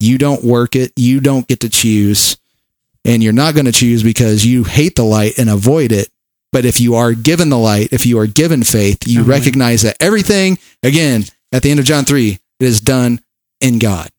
[0.00, 0.92] You don't work it.
[0.96, 2.36] You don't get to choose.
[3.04, 6.08] And you're not going to choose because you hate the light and avoid it.
[6.52, 9.38] But if you are given the light, if you are given faith, you Totally.
[9.38, 13.20] recognize that everything, again, at the end of John 3, it is done
[13.60, 14.10] in God.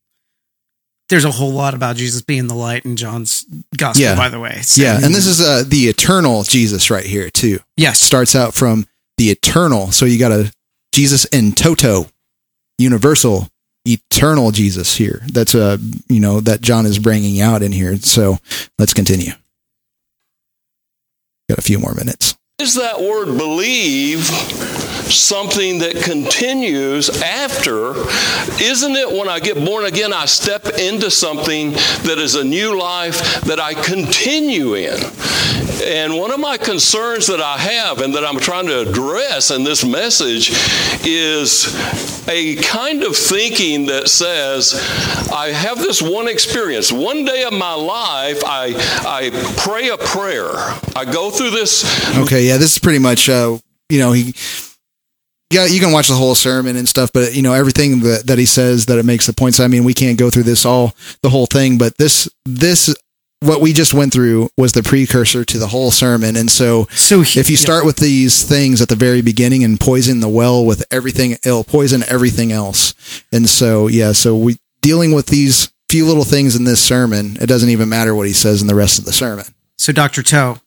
[1.09, 4.15] There's a whole lot about Jesus being the light in John's gospel, Yeah.
[4.15, 4.61] by the way.
[4.63, 4.95] So- Yeah.
[5.03, 7.59] And this is uh, the eternal Jesus right here, too.
[7.75, 7.99] yes.
[7.99, 9.91] starts out from the eternal.
[9.91, 10.51] So you got a
[10.93, 12.07] Jesus in toto,
[12.77, 13.49] universal,
[13.85, 15.21] eternal Jesus here.
[15.31, 17.97] That's a, you know that John is bringing out in here.
[17.97, 18.37] So
[18.77, 19.31] let's continue.
[21.49, 22.35] Got a few more minutes.
[22.59, 24.29] Is that word believe
[25.15, 27.93] something that continues after?
[28.61, 32.77] Isn't it when I get born again, I step into something that is a new
[32.77, 34.99] life that I continue in?
[35.83, 39.63] And one of my concerns that I have and that I'm trying to address in
[39.63, 40.51] this message
[41.05, 41.75] is
[42.27, 44.75] a kind of thinking that says,
[45.31, 46.91] I have this one experience.
[46.91, 48.73] One day of my life, I,
[49.07, 50.51] I pray a prayer.
[50.95, 51.83] I go through this
[52.17, 53.57] Okay, yeah, this is pretty much uh
[53.89, 54.33] you know he
[55.51, 58.37] yeah, you can watch the whole sermon and stuff, but you know everything that, that
[58.39, 59.59] he says that it makes the points.
[59.59, 62.93] I mean, we can't go through this all the whole thing, but this this
[63.41, 67.21] what we just went through was the precursor to the whole sermon, and so So
[67.21, 70.63] he- if you start with these things at the very beginning and poison the well
[70.63, 72.93] with everything, it'll poison everything else.
[73.31, 77.35] And so yeah, so we dealing with these few little things in this sermon.
[77.41, 79.45] It doesn't even matter what he says in the rest of the sermon.
[79.77, 80.23] So, Dr.
[80.23, 80.59] Toe,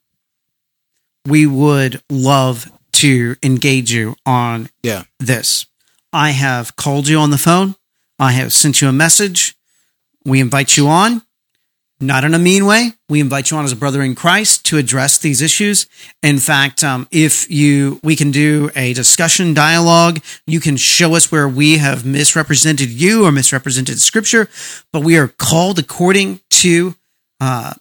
[1.27, 2.71] we would love
[3.05, 5.03] to engage you on Yeah.
[5.21, 5.67] this.
[6.13, 7.75] I have called you on the phone.
[8.19, 9.57] I have sent you a message.
[10.25, 11.23] We invite you on.
[12.01, 12.93] not in a mean way.
[13.09, 15.87] We invite you on as a brother in Christ to address these issues.
[16.23, 20.21] In fact, um, if you, we can do a discussion dialogue.
[20.47, 24.49] You can show us where we have misrepresented you or misrepresented Scripture,
[24.93, 26.95] but we are called according to
[27.41, 27.75] uh,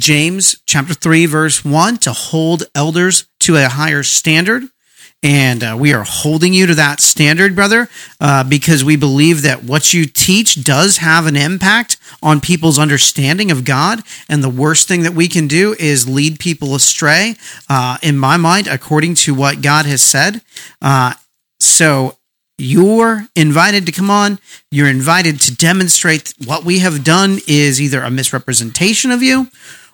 [0.00, 4.64] James chapter three, verse one, to hold elders to a higher standard.
[5.22, 9.62] And uh, we are holding you to that standard, brother, uh, because we believe that
[9.62, 14.02] what you teach does have an impact on people's understanding of God.
[14.30, 17.36] And the worst thing that we can do is lead people astray,
[17.68, 20.40] uh, in my mind, according to what God has said.
[20.80, 21.12] Uh,
[21.58, 22.16] so
[22.56, 24.38] you're invited to come on.
[24.70, 29.48] You're invited to demonstrate what we have done is either a misrepresentation of you,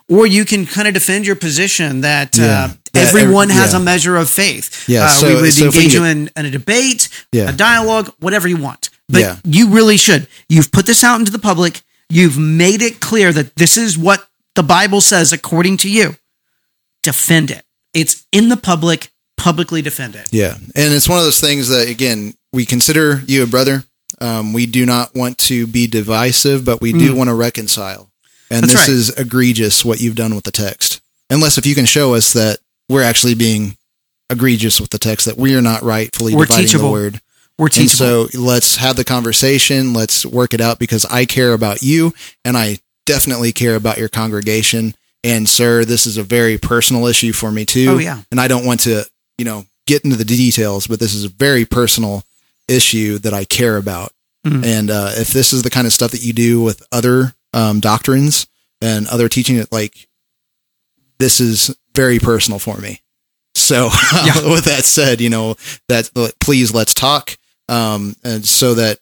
[0.09, 2.45] or you can kind of defend your position that Yeah.
[2.45, 3.79] uh, That everyone every- has yeah.
[3.79, 4.83] a measure of faith.
[4.87, 7.49] Yeah, Uh, so- we would so engage you in, in a debate, Yeah.
[7.49, 8.89] a dialogue, whatever you want.
[9.09, 10.27] But you really should.
[10.49, 11.81] You've put this out into the public.
[12.09, 16.15] You've made it clear that this is what the Bible says according to you.
[17.03, 17.63] Defend it.
[17.93, 19.09] It's in the public.
[19.37, 20.27] Publicly defend it.
[20.31, 23.83] Yeah, and it's one of those things that again we consider you a brother.
[24.19, 28.06] Um, we do not want to be divisive, but we do want to reconcile.
[28.49, 28.63] And.
[28.63, 28.89] That's this right.
[28.89, 31.01] is egregious what you've done with the text.
[31.29, 33.75] Unless if you can show us that we're actually being
[34.29, 36.85] egregious with the text, that we are not rightfully We're dividing teachable.
[36.87, 37.21] the word.
[37.57, 38.21] We're teachable.
[38.21, 39.93] And so let's have the conversation.
[39.93, 42.13] Let's work it out because I care about you
[42.45, 44.95] and I definitely care about your congregation.
[45.23, 47.87] And sir, this is a very personal issue for me too.
[47.89, 48.21] Oh, yeah.
[48.31, 49.03] And I don't want to,
[49.37, 52.23] you know, get into the details, but this is a very personal
[52.67, 54.11] issue that I care about.
[54.45, 54.65] Mhm.
[54.65, 57.79] And uh, if this is the kind of stuff that you do with other um,
[57.79, 58.45] doctrines
[58.81, 60.07] and other teaching, that like
[61.19, 63.01] this is very personal for me.
[63.55, 63.89] So
[64.25, 64.51] Yeah.
[64.51, 65.55] with that said, you know
[65.87, 67.37] that please let's talk,
[67.69, 68.99] um, and so that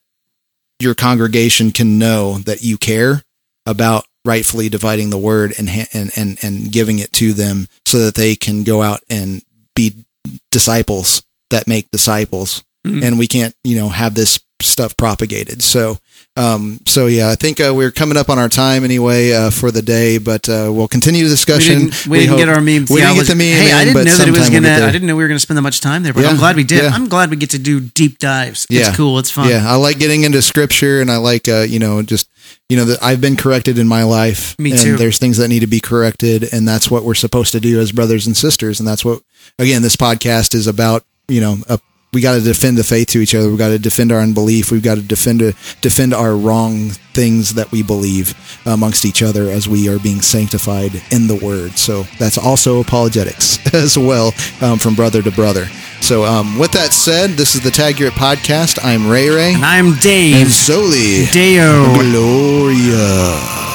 [0.80, 3.24] your congregation can know that you care
[3.66, 8.16] about rightfully dividing the word and and and and giving it to them, so that
[8.16, 9.42] they can go out and
[9.76, 10.06] be
[10.52, 12.64] disciples that make disciples.
[12.88, 13.04] Mhm.
[13.04, 15.62] And we can't, you know, have this stuff propagated.
[15.64, 15.98] So,
[16.38, 19.72] um, so yeah, I think uh, we're coming up on our time anyway uh, for
[19.72, 21.80] the day, but uh, we'll continue the We discussion.
[21.86, 22.86] didn't, we didn't get our meme.
[22.90, 23.46] We didn't get the meme.
[23.48, 24.68] Hey, I didn't but know that it was we'll gonna.
[24.68, 24.88] there.
[24.88, 26.56] I didn't know we were gonna spend that much time there, but Yeah, I'm glad
[26.58, 26.84] we did.
[26.84, 26.90] yeah.
[26.90, 28.68] I'm glad we get to do deep dives.
[28.70, 28.88] Yeah.
[28.90, 29.18] It's cool.
[29.20, 29.50] It's fun.
[29.50, 32.30] Yeah, I like getting into scripture, and I like, uh, you know, just
[32.68, 34.58] you know, that I've been corrected in my life.
[34.60, 34.98] Me and too.
[34.98, 37.92] There's things that need to be corrected, and that's what we're supposed to do as
[37.92, 39.22] brothers and sisters, and that's what,
[39.58, 41.06] again, this podcast is about.
[41.28, 41.78] You know, uh,
[42.16, 43.52] we got to defend the faith to each other.
[43.52, 44.72] We got to defend our unbelief.
[44.72, 45.40] We've got to defend
[45.82, 48.34] defend our wrong things that we believe
[48.66, 51.74] amongst each other as we are being sanctified in the Word.
[51.74, 55.66] So that's also apologetics as well, um, from brother to brother.
[56.00, 58.80] So, um, with that said, this is the Tag Your It podcast.
[58.82, 59.54] I'm Ray Ray.
[59.54, 60.36] And I'm Dave.
[60.38, 61.84] And Soli Deo.
[61.96, 63.75] Gloria.